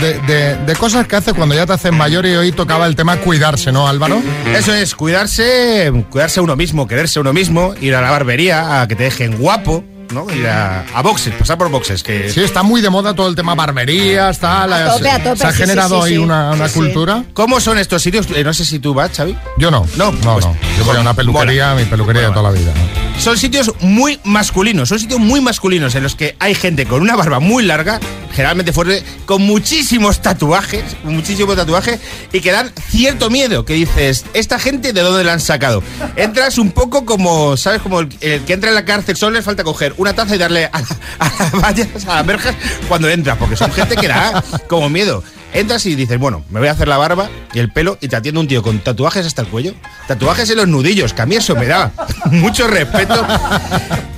de, 0.00 0.20
de- 0.20 0.56
de 0.56 0.76
cosas 0.76 1.06
que 1.08 1.16
hace 1.16 1.32
cuando 1.32 1.54
ya 1.54 1.66
te 1.66 1.72
hacen 1.72 1.96
mayor 1.96 2.26
y 2.26 2.36
hoy 2.36 2.52
tocaba 2.52 2.86
el 2.86 2.94
tema 2.94 3.16
cuidarse, 3.16 3.72
¿no, 3.72 3.88
Álvaro? 3.88 4.22
Eso 4.56 4.72
es, 4.72 4.94
cuidarse, 4.94 5.90
cuidarse 6.10 6.38
a 6.38 6.42
uno 6.44 6.54
mismo, 6.54 6.86
quererse 6.86 7.18
a 7.18 7.22
uno 7.22 7.32
mismo, 7.32 7.74
ir 7.80 7.96
a 7.96 8.00
la 8.02 8.10
barbería, 8.12 8.80
a 8.80 8.86
que 8.86 8.94
te 8.94 9.04
dejen 9.04 9.36
guapo, 9.36 9.84
¿no? 10.12 10.26
Ir 10.34 10.46
a, 10.46 10.84
a 10.94 11.02
boxes, 11.02 11.34
pasar 11.34 11.58
por 11.58 11.68
boxes, 11.70 12.02
que 12.02 12.30
Sí, 12.30 12.42
está 12.42 12.62
muy 12.62 12.80
de 12.80 12.90
moda 12.90 13.14
todo 13.14 13.28
el 13.28 13.34
tema 13.34 13.54
barberías, 13.54 14.38
tal. 14.38 14.72
A 14.72 14.92
tope, 14.94 15.10
a 15.10 15.22
tope, 15.22 15.36
Se 15.36 15.46
ha 15.46 15.52
sí, 15.52 15.58
generado 15.58 15.96
sí, 15.96 16.00
sí, 16.02 16.06
ahí 16.08 16.12
sí. 16.14 16.18
una, 16.18 16.50
una 16.52 16.68
Sí, 16.68 16.74
sí. 16.74 16.80
cultura. 16.80 17.24
¿Cómo 17.34 17.60
son 17.60 17.78
estos 17.78 18.02
sitios? 18.02 18.26
Eh, 18.34 18.44
no 18.44 18.52
sé 18.54 18.64
si 18.64 18.78
tú 18.78 18.94
vas, 18.94 19.10
Xavi. 19.16 19.36
Yo 19.58 19.70
no. 19.70 19.86
No, 19.96 20.12
no, 20.12 20.34
pues- 20.34 20.46
no. 20.46 20.56
Yo 20.78 20.84
voy 20.84 20.96
a 20.96 21.00
una 21.00 21.14
peluquería, 21.14 21.74
mi 21.74 21.84
peluquería 21.84 22.22
de 22.22 22.28
toda 22.30 22.50
la 22.50 22.58
vida. 22.58 22.72
¿no? 22.74 23.07
Son 23.18 23.36
sitios 23.36 23.72
muy 23.80 24.18
masculinos, 24.24 24.88
son 24.88 24.98
sitios 25.00 25.20
muy 25.20 25.40
masculinos 25.40 25.94
en 25.96 26.02
los 26.04 26.14
que 26.14 26.36
hay 26.38 26.54
gente 26.54 26.86
con 26.86 27.02
una 27.02 27.14
barba 27.16 27.40
muy 27.40 27.62
larga, 27.64 28.00
generalmente 28.32 28.72
fuerte, 28.72 29.02
con 29.26 29.42
muchísimos 29.42 30.22
tatuajes, 30.22 30.84
muchísimos 31.04 31.56
tatuajes, 31.56 32.00
y 32.32 32.40
que 32.40 32.52
dan 32.52 32.72
cierto 32.88 33.28
miedo, 33.28 33.64
que 33.64 33.74
dices, 33.74 34.24
¿esta 34.34 34.58
gente 34.58 34.92
de 34.92 35.00
dónde 35.02 35.24
la 35.24 35.34
han 35.34 35.40
sacado? 35.40 35.82
Entras 36.16 36.56
un 36.58 36.70
poco 36.70 37.04
como, 37.04 37.56
¿sabes? 37.56 37.82
Como 37.82 38.00
el, 38.00 38.08
que 38.08 38.52
entra 38.52 38.70
en 38.70 38.74
la 38.76 38.84
cárcel, 38.84 39.16
solo 39.16 39.32
le 39.36 39.42
falta 39.42 39.64
coger 39.64 39.94
una 39.98 40.14
taza 40.14 40.36
y 40.36 40.38
darle 40.38 40.66
a, 40.72 40.80
la- 40.80 41.32
las 41.38 41.52
vallas, 41.52 41.88
a 42.06 42.14
las 42.16 42.26
verjas, 42.26 42.54
cuando 42.88 43.08
entras, 43.10 43.36
porque 43.36 43.56
son 43.56 43.70
gente 43.72 43.96
que 43.96 44.08
da 44.08 44.42
como 44.68 44.88
miedo. 44.88 45.22
Entras 45.52 45.86
y 45.86 45.94
dices, 45.94 46.18
bueno, 46.18 46.44
me 46.50 46.60
voy 46.60 46.68
a 46.68 46.72
hacer 46.72 46.88
la 46.88 46.98
barba 46.98 47.28
y 47.54 47.58
el 47.58 47.72
pelo 47.72 47.96
y 48.00 48.08
te 48.08 48.16
atiende 48.16 48.38
un 48.40 48.46
tío 48.48 48.62
con 48.62 48.78
tatuajes 48.80 49.26
hasta 49.26 49.42
el 49.42 49.48
cuello. 49.48 49.74
Tatuajes 50.06 50.48
en 50.50 50.56
los 50.58 50.68
nudillos, 50.68 51.14
que 51.14 51.22
a 51.22 51.26
mí 51.26 51.36
eso 51.36 51.54
me 51.56 51.66
da 51.66 51.90
mucho 52.30 52.66
respeto. 52.68 53.26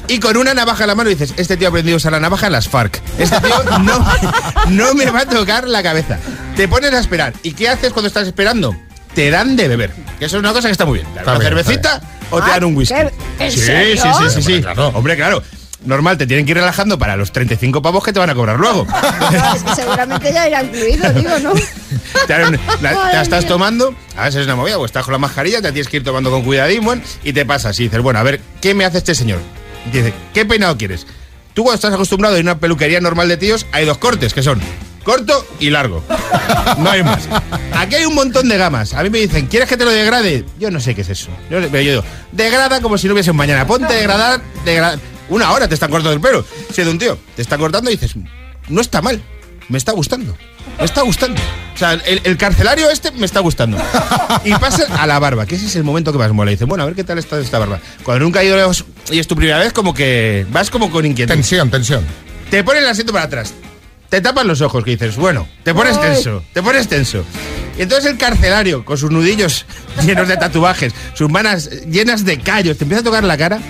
Y 0.09 0.19
con 0.19 0.37
una 0.37 0.55
navaja 0.55 0.85
en 0.85 0.89
la 0.89 0.95
mano 0.97 1.09
dices, 1.09 1.33
este 1.37 1.57
tío 1.57 1.69
ha 1.69 1.71
aprendido 1.71 1.95
a 1.95 1.99
usar 1.99 2.13
la 2.13 2.21
navaja 2.21 2.47
en 2.47 2.53
las 2.53 2.69
FARC. 2.69 3.01
Este 3.19 3.39
tío 3.41 3.63
no, 3.81 4.05
no 4.69 4.95
me 4.95 5.11
va 5.11 5.21
a 5.21 5.27
tocar 5.27 5.69
la 5.69 5.83
cabeza. 5.85 6.19
Te 6.57 6.67
pones 6.67 6.93
a 6.93 6.99
esperar. 6.99 7.33
¿Y 7.45 7.53
qué 7.53 7.69
haces 7.69 7.93
cuando 7.93 8.09
estás 8.09 8.27
esperando? 8.27 8.75
Te 9.15 9.31
dan 9.31 9.55
de 9.57 9.69
beber. 9.69 9.93
Que 10.19 10.25
eso 10.25 10.37
es 10.37 10.41
una 10.41 10.53
cosa 10.53 10.67
que 10.69 10.73
está 10.73 10.85
muy 10.85 10.99
bien. 10.99 11.07
¿Te 11.15 11.21
dan 11.21 11.21
Está 11.21 11.37
una 11.37 11.45
cervecita 11.45 12.01
o 12.31 12.39
te 12.43 12.51
Ah, 12.51 12.55
dan 12.55 12.65
un 12.65 12.77
whisky? 12.77 12.95
¿qué? 12.95 13.45
¿En 13.45 13.53
sí, 13.53 13.61
serio? 13.61 14.03
sí, 14.03 14.09
sí, 14.31 14.43
sí, 14.43 14.61
sí. 14.61 14.65
Hombre, 14.95 15.17
claro. 15.17 15.43
Normal, 15.85 16.19
te 16.19 16.27
tienen 16.27 16.45
que 16.45 16.53
ir 16.53 16.59
relajando 16.59 16.99
para 16.99 17.17
los 17.17 17.33
35 17.33 17.81
pavos 17.81 18.05
que 18.05 18.13
te 18.13 18.19
van 18.19 18.29
a 18.29 18.35
cobrar 18.35 18.59
luego. 18.59 18.87
No, 19.31 19.55
es 19.55 19.63
que 19.63 19.75
seguramente 19.75 20.33
ya 20.33 20.49
irá 20.49 20.63
incluido, 20.63 21.13
digo, 21.13 21.39
¿no? 21.39 21.53
te, 22.27 22.39
la, 22.39 22.51
te 22.51 22.83
la 22.83 22.91
Ay, 23.05 23.23
estás 23.23 23.47
tomando, 23.47 23.95
a 24.17 24.25
veces 24.25 24.41
es 24.41 24.47
una 24.47 24.57
movida, 24.57 24.77
o 24.79 24.85
estás 24.85 25.05
con 25.05 25.13
la 25.13 25.19
mascarilla, 25.19 25.63
te 25.63 25.73
tienes 25.73 25.89
que 25.89 25.99
ir 25.99 26.05
tomando 26.05 26.31
con 26.31 26.43
cuidadín, 26.43 26.85
bueno, 26.85 27.03
y 27.23 27.33
te 27.33 27.47
pasas 27.47 27.79
y 27.81 27.85
dices, 27.85 28.01
bueno, 28.03 28.19
a 28.19 28.23
ver, 28.23 28.41
¿qué 28.61 28.75
me 28.75 28.85
hace 28.85 28.99
este 28.99 29.15
señor? 29.15 29.39
Y 29.87 29.97
dice, 29.97 30.13
¿qué 30.35 30.45
peinado 30.45 30.77
quieres? 30.77 31.07
Tú 31.55 31.63
cuando 31.63 31.77
estás 31.77 31.95
acostumbrado 31.95 32.37
a 32.37 32.39
ir 32.39 32.47
a 32.49 32.53
una 32.53 32.61
peluquería 32.61 33.01
normal 33.01 33.29
de 33.29 33.37
tíos, 33.37 33.67
hay 33.73 33.87
dos 33.87 33.99
cortes, 33.99 34.35
que 34.35 34.43
son 34.43 34.61
corto 35.05 35.47
y 35.59 35.71
largo. 35.71 36.03
No 36.79 36.91
hay 36.91 37.03
más. 37.03 37.29
Aquí 37.75 37.97
hay 37.97 38.05
un 38.05 38.15
montón 38.15 38.49
de 38.49 38.57
gamas. 38.57 38.95
A 38.95 39.03
mí 39.03 39.11
me 39.11 39.19
dicen, 39.19 39.47
¿quieres 39.47 39.69
que 39.69 39.77
te 39.77 39.85
lo 39.85 39.91
degrade? 39.91 40.45
Yo 40.59 40.71
no 40.71 40.81
sé 40.81 40.95
qué 40.95 41.01
es 41.01 41.09
eso. 41.09 41.29
Yo, 41.51 41.59
pero 41.71 41.79
digo, 41.79 42.05
degrada 42.33 42.81
como 42.81 42.99
si 42.99 43.07
no 43.07 43.15
hubiese 43.15 43.31
un 43.31 43.37
mañana. 43.37 43.67
Ponte 43.67 43.93
degradar, 43.93 44.41
degrada. 44.65 44.99
Una 45.31 45.53
hora 45.53 45.67
te 45.69 45.75
están 45.75 45.91
cortando 45.91 46.13
el 46.13 46.21
pelo. 46.21 46.45
Siendo 46.73 46.93
un 46.93 46.99
tío, 46.99 47.19
te 47.35 47.43
está 47.43 47.57
cortando 47.57 47.91
y 47.91 47.95
dices, 47.97 48.15
no 48.69 48.81
está 48.81 49.01
mal, 49.01 49.23
me 49.69 49.79
está 49.79 49.93
gustando. 49.93 50.37
Me 50.79 50.85
está 50.85 51.03
gustando. 51.03 51.41
O 51.75 51.79
sea, 51.79 51.93
el, 51.93 52.21
el 52.25 52.37
carcelario 52.37 52.91
este 52.91 53.11
me 53.13 53.25
está 53.25 53.41
gustando. 53.41 53.79
Y 54.45 54.53
pasa 54.55 54.87
a 55.01 55.07
la 55.07 55.19
barba, 55.19 55.47
que 55.47 55.55
ese 55.55 55.67
es 55.67 55.77
el 55.77 55.85
momento 55.85 56.13
que 56.13 56.19
más 56.19 56.33
mola. 56.33 56.53
Y 56.53 56.57
bueno, 56.57 56.83
a 56.83 56.87
ver 56.87 56.95
qué 56.95 57.05
tal 57.05 57.19
está 57.19 57.39
esta 57.39 57.59
barba. 57.59 57.81
Cuando 58.03 58.25
nunca 58.25 58.43
he 58.43 58.47
ido 58.47 58.71
y 59.11 59.19
es 59.19 59.27
tu 59.27 59.37
primera 59.37 59.59
vez, 59.59 59.73
como 59.73 59.95
que 59.95 60.47
vas 60.51 60.71
como 60.71 60.91
con 60.91 61.07
inquietud. 61.07 61.33
Tensión, 61.33 61.71
tensión. 61.71 62.05
Te 62.51 62.65
pones 62.65 62.83
el 62.83 62.89
asiento 62.89 63.13
para 63.13 63.27
atrás. 63.27 63.55
Te 64.09 64.21
tapan 64.21 64.49
los 64.49 64.61
ojos, 64.61 64.83
que 64.83 64.91
dices, 64.91 65.17
bueno, 65.17 65.47
te 65.63 65.73
pones 65.73 65.97
Ay. 65.97 66.15
tenso, 66.15 66.43
te 66.53 66.63
pones 66.63 66.89
tenso. 66.89 67.25
Y 67.79 67.83
entonces 67.83 68.11
el 68.11 68.19
carcelario, 68.19 68.85
con 68.85 68.99
sus 68.99 69.11
nudillos 69.11 69.67
llenos 70.05 70.27
de 70.27 70.37
tatuajes, 70.37 70.93
sus 71.15 71.31
manos 71.31 71.71
llenas 71.87 72.25
de 72.25 72.41
callos, 72.41 72.77
te 72.77 72.85
empieza 72.85 73.03
a 73.03 73.05
tocar 73.05 73.23
la 73.23 73.37
cara 73.39 73.61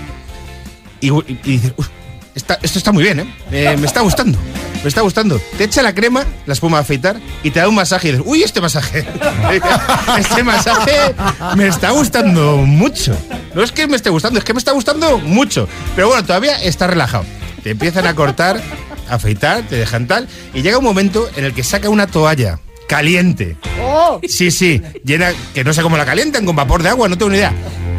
y, 1.01 1.11
dices, 1.43 1.73
"Uf, 1.77 1.89
está- 2.35 2.59
esto 2.63 2.79
está 2.79 2.93
muy 2.93 3.03
bien, 3.05 3.21
¿eh? 3.21 3.35
Eh, 3.51 3.77
Me 3.79 3.87
está 3.87 4.01
gustando, 4.01 4.39
me 4.83 4.89
está 4.89 5.01
gustando. 5.01 5.41
Te 5.59 5.65
echa 5.65 5.83
la 5.83 5.95
crema, 5.95 6.25
la 6.47 6.53
espuma 6.53 6.79
de 6.79 6.83
afeitar, 6.83 7.17
y 7.43 7.51
te 7.51 7.61
da 7.61 7.69
un 7.69 7.75
masaje 7.75 8.09
y 8.09 8.11
dices, 8.13 8.27
uy, 8.27 8.43
este 8.43 8.61
masaje, 8.61 9.07
este 10.19 10.43
masaje 10.43 11.15
me 11.57 11.67
está 11.69 11.91
gustando 11.91 12.59
mucho. 12.59 13.17
No 13.55 13.63
es 13.63 13.73
que 13.73 13.87
me 13.87 13.97
esté 13.97 14.11
gustando, 14.11 14.39
es 14.39 14.45
que 14.45 14.53
me 14.55 14.59
está 14.59 14.73
gustando 14.73 15.19
mucho. 15.19 15.69
Pero 15.97 16.09
bueno, 16.09 16.25
todavía 16.25 16.61
está 16.63 16.87
relajado. 16.87 17.25
Te 17.63 17.71
empiezan 17.71 18.07
a 18.07 18.15
cortar, 18.15 18.61
a 19.09 19.15
afeitar, 19.15 19.63
te 19.69 19.77
dejan 19.77 20.07
tal, 20.07 20.29
y 20.55 20.63
llega 20.63 20.79
un 20.79 20.85
momento 20.85 21.29
en 21.37 21.45
el 21.45 21.53
que 21.53 21.63
saca 21.65 21.89
una 21.91 22.07
toalla 22.07 22.59
caliente. 22.89 23.57
¡Oh! 23.83 24.21
Sí, 24.27 24.51
sí, 24.51 24.81
llena, 25.05 25.33
que 25.55 25.63
no 25.65 25.73
sé 25.73 25.83
cómo 25.83 25.97
la 25.97 26.05
calientan, 26.05 26.45
con 26.47 26.57
vapor 26.57 26.83
de 26.83 26.89
agua, 26.89 27.09
no 27.09 27.17
tengo 27.19 27.31
ni 27.31 27.37
idea. 27.39 27.53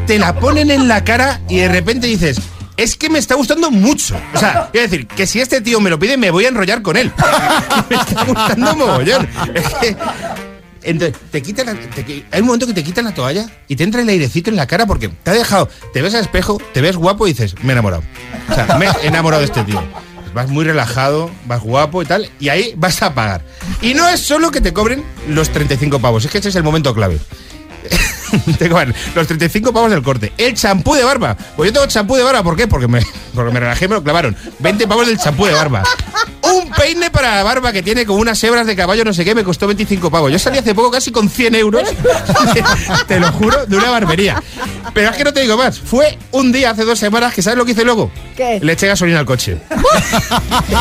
Te 0.08 0.18
la 0.20 0.34
ponen 0.40 0.72
en 0.72 0.88
la 0.88 1.04
cara 1.04 1.42
y 1.48 1.58
de 1.58 1.68
repente 1.70 2.08
dices, 2.08 2.42
es 2.78 2.96
que 2.96 3.10
me 3.10 3.20
está 3.20 3.36
gustando 3.36 3.72
mucho. 3.72 4.16
O 4.34 4.40
sea, 4.40 4.70
quiero 4.72 4.88
decir, 4.90 5.08
que 5.08 5.28
si 5.28 5.40
este 5.40 5.62
tío 5.62 5.80
me 5.80 5.90
lo 5.90 6.00
pide, 6.00 6.18
me 6.18 6.32
voy 6.32 6.46
a 6.46 6.50
enrollar 6.50 6.82
con 6.82 6.98
él. 6.98 7.12
me 7.90 7.96
está 7.96 8.24
gustando 8.24 8.76
mogollón. 8.76 9.28
Es 9.54 9.70
que. 9.76 9.96
Entonces, 10.84 11.16
te 11.32 11.44
quitan 11.44 11.68
la- 11.68 11.74
te 11.76 12.04
qui- 12.06 12.24
hay 12.32 12.40
un 12.42 12.48
momento 12.48 12.66
que 12.66 12.74
te 12.74 12.84
quitan 12.84 13.06
la 13.06 13.14
toalla 13.14 13.46
y 13.68 13.76
te 13.76 13.84
entra 13.84 14.02
el 14.02 14.10
airecito 14.10 14.50
en 14.50 14.56
la 14.56 14.66
cara 14.66 14.88
porque 14.88 15.10
te 15.10 15.30
ha 15.30 15.34
dejado, 15.36 15.70
te 15.94 16.02
ves 16.02 16.16
al 16.16 16.22
espejo, 16.22 16.60
te 16.74 16.82
ves 16.82 16.96
guapo 16.98 17.28
y 17.28 17.34
dices, 17.34 17.54
me 17.62 17.70
he 17.70 17.72
enamorado. 17.74 18.02
O 18.50 18.56
sea, 18.56 18.78
me 18.80 18.88
he 18.88 19.08
enamorado 19.08 19.42
de 19.42 19.46
este 19.46 19.64
tío. 19.64 19.80
Vas 20.34 20.50
muy 20.50 20.64
relajado, 20.66 21.30
vas 21.46 21.62
guapo 21.62 22.02
y 22.02 22.06
tal, 22.06 22.30
y 22.40 22.50
ahí 22.50 22.74
vas 22.78 23.00
a 23.04 23.14
pagar. 23.14 23.44
Y 23.82 23.94
no 23.94 24.08
es 24.10 24.22
solo 24.22 24.50
que 24.50 24.60
te 24.62 24.74
cobren 24.74 25.04
los 25.28 25.50
35 25.52 26.00
pavos, 26.00 26.26
es 26.26 26.32
que 26.32 26.40
ese 26.40 26.50
es 26.50 26.56
el 26.56 26.64
momento 26.64 26.96
clave. 26.96 27.20
tengo 28.60 28.76
pagar 28.76 28.94
los 29.16 29.28
35 29.28 29.74
pavos 29.74 29.92
del 29.92 30.02
corte. 30.02 30.34
El 30.38 30.54
champú 30.54 30.96
de 30.96 31.04
barba. 31.04 31.36
Pues 31.56 31.70
yo 31.70 31.74
tengo 31.74 31.88
champú 31.88 32.16
de 32.16 32.24
barba, 32.24 32.44
¿por 32.44 32.56
qué? 32.56 32.68
Porque 32.68 32.88
me, 32.88 33.02
porque 33.34 33.52
me 33.52 33.60
relajé 33.60 33.86
y 33.86 33.88
me 33.88 33.96
lo 33.96 34.04
clavaron. 34.04 34.36
20 34.60 34.88
pavos 34.88 35.08
del 35.08 35.18
champú 35.18 35.46
de 35.46 35.54
barba. 35.54 35.84
Un 36.42 36.70
peine 36.72 37.10
para 37.10 37.36
la 37.36 37.44
barba 37.44 37.72
que 37.72 37.84
tiene 37.84 38.06
como 38.06 38.20
unas 38.20 38.44
hebras 38.44 38.68
de 38.68 38.76
caballo, 38.76 39.06
no 39.06 39.14
sé 39.14 39.24
qué, 39.24 39.36
me 39.36 39.44
costó 39.44 39.68
25 39.68 40.12
pavos. 40.12 40.32
Yo 40.32 40.40
salí 40.40 40.58
hace 40.58 40.76
poco 40.76 40.92
casi 40.92 41.12
con 41.12 41.30
100 41.30 41.56
euros, 41.56 41.84
te 43.08 43.20
lo 43.20 43.32
juro, 43.32 43.66
de 43.66 43.78
una 43.78 43.90
barbería. 43.90 44.42
Pero 44.94 45.10
es 45.12 45.18
que 45.18 45.24
no 45.24 45.34
te 45.34 45.42
digo 45.42 45.58
más. 45.58 45.80
Fue 45.80 46.18
un 46.32 46.52
día 46.52 46.72
hace 46.72 46.84
dos 46.86 47.00
semanas 47.00 47.34
que 47.34 47.42
¿sabes 47.42 47.58
lo 47.58 47.66
que 47.66 47.72
hice 47.72 47.84
luego? 47.84 48.12
¿Qué? 48.36 48.60
Le 48.62 48.74
eché 48.74 48.88
gasolina 48.88 49.20
al 49.20 49.26
coche. 49.26 49.58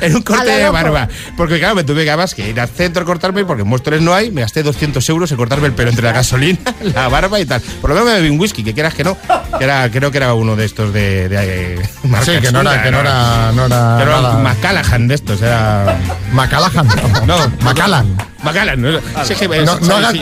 en 0.00 0.16
un 0.16 0.22
corte 0.22 0.50
de 0.50 0.68
barba. 0.70 1.08
Porque 1.36 1.58
claro, 1.58 1.74
me 1.74 1.84
tuve 1.84 2.04
que 2.04 2.10
además 2.10 2.34
que 2.34 2.50
ir 2.50 2.60
al 2.60 2.68
centro 2.68 3.02
a 3.02 3.06
cortarme 3.06 3.44
porque 3.44 3.62
en 3.62 3.68
Móstoles 3.68 4.00
no 4.02 4.14
hay. 4.14 4.30
Me 4.30 4.42
gasté 4.42 4.62
200 4.62 5.06
euros 5.08 5.30
en 5.30 5.36
cortarme 5.36 5.66
el 5.66 5.72
pelo 5.72 5.90
entre 5.90 6.04
la 6.04 6.12
gasolina, 6.12 6.58
la 6.82 7.08
barba 7.08 7.40
y 7.40 7.46
tal. 7.46 7.60
Por 7.80 7.90
lo 7.90 7.96
menos 7.96 8.10
me 8.10 8.14
bebí 8.16 8.30
un 8.30 8.40
whisky, 8.40 8.62
que 8.64 8.74
quieras 8.74 8.94
que 8.94 9.04
no. 9.04 9.16
Que 9.58 9.64
era, 9.64 9.90
creo 9.90 10.10
que 10.10 10.18
era 10.18 10.34
uno 10.34 10.56
de 10.56 10.64
estos 10.64 10.92
de... 10.92 11.28
de, 11.28 11.74
eh, 11.74 11.82
marca 12.04 12.26
Sí, 12.26 12.32
que 12.40 12.52
no 12.52 12.60
era, 12.60 12.82
que 12.82 12.90
no 12.90 13.00
era, 13.00 13.52
no 13.52 13.66
era 13.66 13.96
que 13.98 14.02
era 14.02 14.20
nada- 14.20 14.36
un 14.36 14.42
Macallaghan 14.42 15.08
de 15.08 15.14
estos, 15.14 15.40
era... 15.42 15.96
Macallaghan. 16.32 16.88
No, 17.26 17.36
Macallan. 17.60 18.16
Macallan. 18.42 18.80
No, 18.82 18.90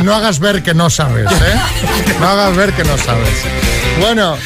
no 0.05 0.15
hagas 0.15 0.39
ver 0.39 0.63
que 0.63 0.75
no 0.75 0.89
sabes, 0.91 1.27
¿eh? 1.31 2.15
No 2.21 2.29
hagas 2.29 2.52
ver 2.57 2.73
que 2.73 2.85
no 2.85 2.97
sabes. 2.99 3.29
Bueno, 4.01 4.37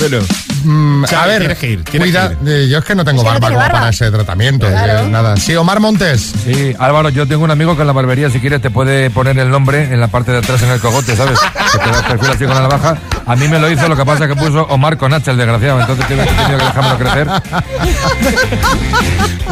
Bueno, 0.00 0.18
mm, 0.64 1.04
a 1.14 1.26
ver, 1.26 1.38
tienes 1.40 1.58
que 1.58 1.70
ir, 1.70 1.84
tienes 1.84 2.08
cuida- 2.08 2.28
que 2.30 2.34
ir. 2.44 2.48
eh, 2.64 2.68
yo 2.68 2.78
es 2.78 2.84
que 2.84 2.94
no 2.96 3.04
tengo 3.04 3.22
Es 3.22 3.28
que 3.28 3.34
no 3.34 3.40
barba 3.40 3.46
tiene 3.48 3.62
barba. 3.62 3.78
para 3.78 3.90
ese 3.90 4.10
tratamiento. 4.10 4.66
Claro. 4.66 4.98
eh, 5.04 5.08
nada. 5.08 5.36
Sí, 5.36 5.54
Omar 5.54 5.78
Montes. 5.78 6.32
Sí, 6.44 6.74
Álvaro, 6.80 7.10
yo 7.10 7.28
tengo 7.28 7.44
un 7.44 7.50
amigo 7.52 7.76
que 7.76 7.82
en 7.82 7.86
la 7.86 7.92
barbería, 7.92 8.28
si 8.28 8.40
quieres, 8.40 8.60
te 8.60 8.70
puede 8.70 9.08
poner 9.10 9.38
el 9.38 9.50
nombre 9.50 9.84
en 9.84 10.00
la 10.00 10.08
parte 10.08 10.32
de 10.32 10.38
atrás 10.38 10.60
en 10.62 10.70
el 10.70 10.80
cogote, 10.80 11.14
¿sabes? 11.16 11.38
Que 11.72 11.78
te 11.78 11.90
da 11.90 12.08
perfil 12.08 12.30
así 12.30 12.44
con 12.44 12.54
la 12.54 12.62
navaja. 12.62 12.96
A 13.26 13.36
mí 13.36 13.46
me 13.46 13.58
lo 13.60 13.70
hizo, 13.70 13.88
lo 13.88 13.96
que 13.96 14.04
pasa 14.04 14.24
es 14.24 14.30
que 14.30 14.36
puso 14.36 14.62
Omar 14.64 14.96
con 14.98 15.12
H, 15.14 15.30
el 15.30 15.36
desgraciado. 15.36 15.80
Entonces 15.80 16.06
tenido 16.08 16.24
que 16.26 16.64
dejármelo 16.64 16.98
crecer. 16.98 17.28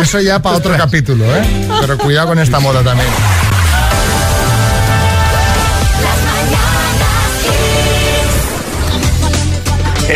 Eso 0.01 0.21
ya 0.21 0.41
para 0.41 0.57
otro 0.57 0.77
capítulo, 0.77 1.25
¿eh? 1.37 1.69
Pero 1.83 1.99
cuidado 1.99 2.29
con 2.29 2.39
esta 2.41 2.59
moda 2.59 2.83
también. 2.83 3.09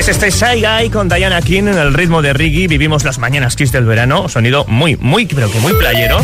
Es 0.07 0.23
este 0.23 0.31
Shy 0.31 0.63
Guy 0.63 0.91
con 0.91 1.09
Diana 1.09 1.43
King 1.43 1.65
en 1.65 1.79
el 1.79 1.93
ritmo 1.93 2.23
de 2.23 2.33
Riggy. 2.33 2.69
Vivimos 2.69 3.03
las 3.03 3.19
mañanas 3.19 3.57
Kiss 3.57 3.73
del 3.73 3.87
verano. 3.87 4.29
Sonido 4.29 4.65
muy, 4.69 4.97
muy, 4.97 5.27
pero 5.27 5.51
que 5.51 5.59
muy 5.59 5.73
playero. 5.73 6.21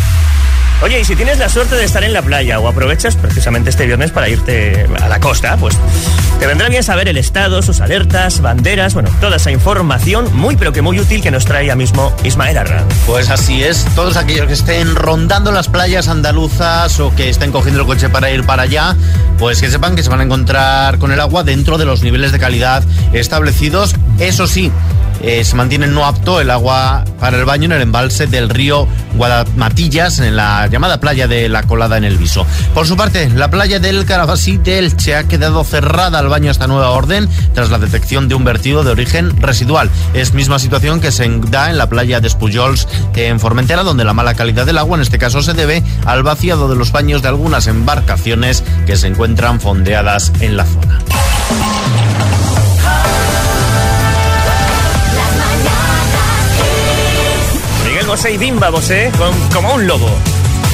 Oye, 0.83 1.01
y 1.01 1.05
si 1.05 1.17
tienes 1.17 1.41
la 1.41 1.49
suerte 1.49 1.75
de 1.75 1.83
estar 1.83 2.05
en 2.05 2.13
la 2.13 2.23
playa 2.23 2.61
o 2.61 2.69
aprovechas 2.69 3.17
precisamente 3.17 3.71
este 3.71 3.85
viernes 3.87 4.13
para 4.13 4.29
irte 4.29 4.87
a 5.01 5.09
la 5.09 5.19
costa, 5.19 5.57
pues 5.57 5.77
te 6.43 6.49
vendrá 6.49 6.69
bien 6.69 6.83
saber 6.83 7.07
el 7.07 7.19
estado, 7.19 7.63
sus 7.63 7.81
alertas, 7.81 8.41
banderas, 8.41 8.95
bueno, 8.95 9.11
toda 9.21 9.37
esa 9.37 9.53
información 9.53 10.29
muy, 10.35 10.57
pero 10.57 10.73
que 10.73 10.83
muy 10.83 10.99
útil 10.99 11.23
que 11.23 11.31
nos 11.31 11.45
trae 11.45 11.67
ya 11.67 11.77
mismo 11.77 12.13
Ismael 12.25 12.59
Arran. 12.59 12.85
Pues 13.07 13.31
así 13.31 13.63
es, 13.63 13.85
todos 13.95 14.17
aquellos 14.17 14.49
que 14.49 14.55
estén 14.55 14.97
rondando 14.97 15.53
las 15.53 15.69
playas 15.69 16.09
andaluzas 16.09 16.99
o 16.99 17.15
que 17.15 17.29
estén 17.29 17.53
cogiendo 17.53 17.83
el 17.83 17.87
coche 17.87 18.09
para 18.09 18.29
ir 18.33 18.45
para 18.45 18.65
allá, 18.65 18.97
pues 19.39 19.61
que 19.61 19.71
sepan 19.71 19.95
que 19.95 20.03
se 20.03 20.11
van 20.11 20.19
a 20.19 20.25
encontrar 20.25 20.99
con 20.99 21.13
el 21.13 21.21
agua 21.21 21.45
dentro 21.45 21.79
de 21.79 21.85
los 21.85 22.03
niveles 22.03 22.33
de 22.33 22.41
calidad 22.41 22.83
establecidos. 23.13 23.95
Eso 24.19 24.49
sí, 24.49 24.73
eh, 25.23 25.45
se 25.45 25.55
mantiene 25.55 25.87
no 25.87 26.05
apto 26.05 26.41
el 26.41 26.51
agua 26.51 27.05
para 27.21 27.39
el 27.39 27.45
baño 27.45 27.67
en 27.67 27.73
el 27.73 27.83
embalse 27.83 28.27
del 28.27 28.49
río 28.49 28.89
Guadamatillas, 29.15 30.19
en 30.19 30.37
la 30.37 30.67
llamada 30.67 30.99
playa 30.99 31.29
de 31.29 31.49
La 31.49 31.63
Colada 31.63 31.97
en 31.97 32.05
el 32.05 32.17
Viso. 32.17 32.47
Por 32.75 32.87
su 32.87 32.97
parte, 32.97 33.29
la 33.31 33.51
playa 33.51 33.79
del 33.79 34.05
Carabasí 34.05 34.57
de 34.57 34.79
Elche 34.79 35.15
ha 35.15 35.25
quedado 35.25 35.63
cerrada 35.65 36.19
al 36.19 36.29
baño 36.29 36.49
a 36.49 36.53
esta 36.53 36.67
nueva 36.67 36.91
orden 36.91 37.29
tras 37.55 37.71
la 37.71 37.79
detección 37.79 38.29
de 38.29 38.35
un 38.35 38.45
vertido 38.45 38.85
de 38.85 38.91
origen 38.91 39.41
residual. 39.41 39.91
Es 40.15 40.35
misma 40.35 40.59
situación 40.59 41.01
que 41.01 41.13
se 41.13 41.29
da 41.51 41.71
en 41.71 41.79
la 41.79 41.89
playa 41.89 42.21
de 42.21 42.29
Espujols 42.29 42.89
en 43.15 43.39
Formentera, 43.39 43.85
donde 43.85 44.05
la 44.05 44.15
mala 44.15 44.35
calidad 44.35 44.67
del 44.67 44.79
agua 44.79 44.97
en 44.97 45.03
este 45.03 45.19
caso 45.19 45.43
se 45.43 45.55
debe 45.55 45.83
al 46.05 46.23
vaciado 46.23 46.69
de 46.69 46.77
los 46.77 46.93
baños 46.93 47.23
de 47.23 47.29
algunas 47.29 47.67
embarcaciones 47.67 48.65
que 48.87 48.97
se 48.97 49.07
encuentran 49.07 49.61
fondeadas 49.61 50.33
en 50.41 50.57
la 50.57 50.65
zona. 50.65 50.99
Bimba 58.25 58.71
Bosé 58.71 59.11
con, 59.19 59.35
como 59.51 59.75
un 59.75 59.87
lobo. 59.87 60.09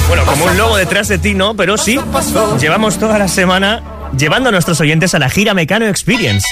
Bueno, 0.07 0.23
como 0.25 0.45
un 0.45 0.55
lobo 0.55 0.77
detrás 0.77 1.07
de 1.07 1.17
ti, 1.17 1.33
no, 1.33 1.55
pero 1.55 1.77
sí, 1.77 1.99
llevamos 2.59 2.99
toda 2.99 3.17
la 3.17 3.27
semana 3.27 3.81
llevando 4.15 4.49
a 4.49 4.51
nuestros 4.51 4.79
oyentes 4.81 5.15
a 5.15 5.19
la 5.19 5.29
gira 5.29 5.55
Mecano 5.55 5.87
Experience. 5.87 6.45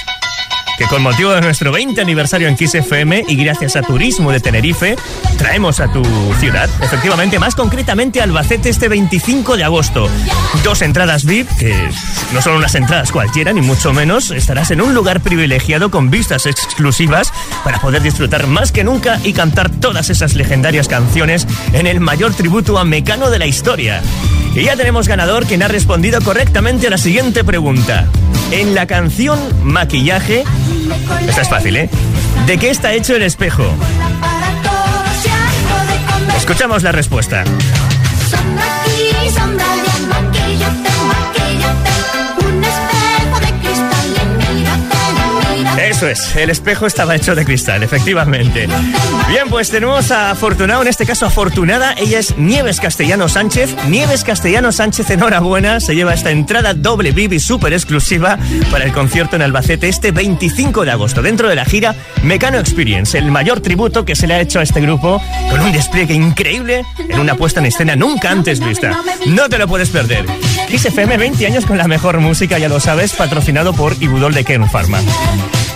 Que 0.78 0.86
con 0.86 1.02
motivo 1.02 1.32
de 1.32 1.40
nuestro 1.40 1.72
20 1.72 2.00
aniversario 2.00 2.46
en 2.46 2.54
Kiss 2.54 2.76
FM 2.76 3.24
y 3.26 3.34
gracias 3.34 3.74
a 3.74 3.82
Turismo 3.82 4.30
de 4.30 4.38
Tenerife, 4.38 4.94
traemos 5.36 5.80
a 5.80 5.92
tu 5.92 6.04
ciudad, 6.38 6.70
efectivamente, 6.80 7.40
más 7.40 7.56
concretamente 7.56 8.20
Albacete 8.20 8.68
este 8.68 8.88
25 8.88 9.56
de 9.56 9.64
agosto. 9.64 10.08
Dos 10.62 10.82
entradas 10.82 11.24
VIP, 11.24 11.48
que 11.58 11.90
no 12.32 12.40
son 12.40 12.54
unas 12.54 12.76
entradas 12.76 13.10
cualquiera, 13.10 13.52
ni 13.52 13.60
mucho 13.60 13.92
menos, 13.92 14.30
estarás 14.30 14.70
en 14.70 14.80
un 14.80 14.94
lugar 14.94 15.20
privilegiado 15.20 15.90
con 15.90 16.10
vistas 16.10 16.46
exclusivas 16.46 17.32
para 17.64 17.80
poder 17.80 18.00
disfrutar 18.00 18.46
más 18.46 18.70
que 18.70 18.84
nunca 18.84 19.18
y 19.24 19.32
cantar 19.32 19.70
todas 19.70 20.10
esas 20.10 20.36
legendarias 20.36 20.86
canciones 20.86 21.44
en 21.72 21.88
el 21.88 21.98
mayor 21.98 22.34
tributo 22.34 22.78
a 22.78 22.84
Mecano 22.84 23.30
de 23.30 23.40
la 23.40 23.46
historia. 23.46 24.00
Y 24.58 24.64
ya 24.64 24.74
tenemos 24.74 25.06
ganador 25.06 25.46
quien 25.46 25.62
ha 25.62 25.68
respondido 25.68 26.20
correctamente 26.20 26.88
a 26.88 26.90
la 26.90 26.98
siguiente 26.98 27.44
pregunta. 27.44 28.08
En 28.50 28.74
la 28.74 28.88
canción 28.88 29.38
Maquillaje, 29.62 30.42
esta 31.28 31.42
es 31.42 31.48
fácil, 31.48 31.76
¿eh? 31.76 31.88
¿De 32.44 32.58
qué 32.58 32.70
está 32.70 32.92
hecho 32.92 33.14
el 33.14 33.22
espejo? 33.22 33.64
Escuchamos 36.36 36.82
la 36.82 36.90
respuesta. 36.90 37.44
Eso 45.88 46.06
es, 46.06 46.36
el 46.36 46.50
espejo 46.50 46.86
estaba 46.86 47.16
hecho 47.16 47.34
de 47.34 47.46
cristal, 47.46 47.82
efectivamente. 47.82 48.68
Bien, 49.28 49.48
pues 49.48 49.70
tenemos 49.70 50.10
a 50.10 50.30
afortunado, 50.30 50.82
en 50.82 50.88
este 50.88 51.06
caso 51.06 51.24
afortunada, 51.24 51.94
ella 51.96 52.18
es 52.18 52.36
Nieves 52.36 52.78
Castellano 52.78 53.26
Sánchez. 53.26 53.74
Nieves 53.88 54.22
Castellano 54.22 54.70
Sánchez, 54.70 55.08
enhorabuena, 55.08 55.80
se 55.80 55.94
lleva 55.94 56.12
esta 56.12 56.30
entrada 56.30 56.74
doble 56.74 57.12
Bibi 57.12 57.40
súper 57.40 57.72
exclusiva 57.72 58.38
para 58.70 58.84
el 58.84 58.92
concierto 58.92 59.36
en 59.36 59.42
Albacete 59.42 59.88
este 59.88 60.10
25 60.12 60.84
de 60.84 60.90
agosto, 60.90 61.22
dentro 61.22 61.48
de 61.48 61.54
la 61.54 61.64
gira 61.64 61.94
Mecano 62.22 62.58
Experience, 62.58 63.16
el 63.16 63.30
mayor 63.30 63.60
tributo 63.60 64.04
que 64.04 64.14
se 64.14 64.26
le 64.26 64.34
ha 64.34 64.40
hecho 64.40 64.60
a 64.60 64.64
este 64.64 64.82
grupo, 64.82 65.22
con 65.50 65.60
un 65.60 65.72
despliegue 65.72 66.12
increíble 66.12 66.84
en 66.98 67.18
una 67.18 67.34
puesta 67.34 67.60
en 67.60 67.66
escena 67.66 67.96
nunca 67.96 68.30
antes 68.30 68.60
vista. 68.60 69.00
No 69.26 69.48
te 69.48 69.56
lo 69.56 69.66
puedes 69.66 69.88
perder. 69.88 70.26
Kiss 70.68 70.84
FM 70.84 71.16
20 71.16 71.46
años 71.46 71.64
con 71.64 71.78
la 71.78 71.88
mejor 71.88 72.20
música, 72.20 72.58
ya 72.58 72.68
lo 72.68 72.78
sabes, 72.78 73.14
patrocinado 73.14 73.72
por 73.72 73.96
Ibudol 74.00 74.34
de 74.34 74.44
Kern 74.44 74.68
Pharma. 74.68 75.00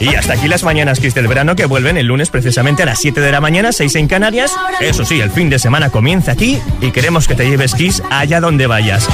Y 0.03 0.17
hasta 0.17 0.33
aquí 0.33 0.49
las 0.49 0.65
mañanas 0.65 0.99
Kiss 0.99 1.15
del 1.15 1.29
verano 1.29 1.55
que 1.55 1.65
vuelven 1.65 1.97
el 1.97 2.07
lunes 2.07 2.29
precisamente 2.29 2.83
a 2.83 2.87
las 2.87 2.99
7 2.99 3.21
de 3.21 3.31
la 3.31 3.41
mañana, 3.41 3.71
6 3.71 3.95
en 3.95 4.09
Canarias. 4.09 4.53
Eso 4.81 5.05
sí, 5.05 5.21
el 5.21 5.31
fin 5.31 5.49
de 5.49 5.61
semana 5.61 5.91
comienza 5.91 6.33
aquí 6.33 6.61
y 6.81 6.91
queremos 6.91 7.29
que 7.29 7.37
te 7.37 7.49
lleves 7.49 7.73
Kiss 7.75 8.03
allá 8.11 8.41
donde 8.41 8.67
vayas. 8.67 9.07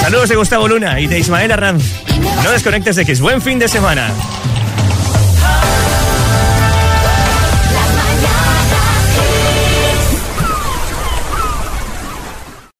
Saludos 0.00 0.28
de 0.28 0.34
Gustavo 0.34 0.66
Luna 0.66 0.98
y 0.98 1.06
de 1.06 1.20
Ismael 1.20 1.52
Arranz. 1.52 1.84
No 2.42 2.50
desconectes 2.50 2.96
de 2.96 3.06
Kiss. 3.06 3.20
Buen 3.20 3.40
fin 3.40 3.60
de 3.60 3.68
semana. 3.68 4.10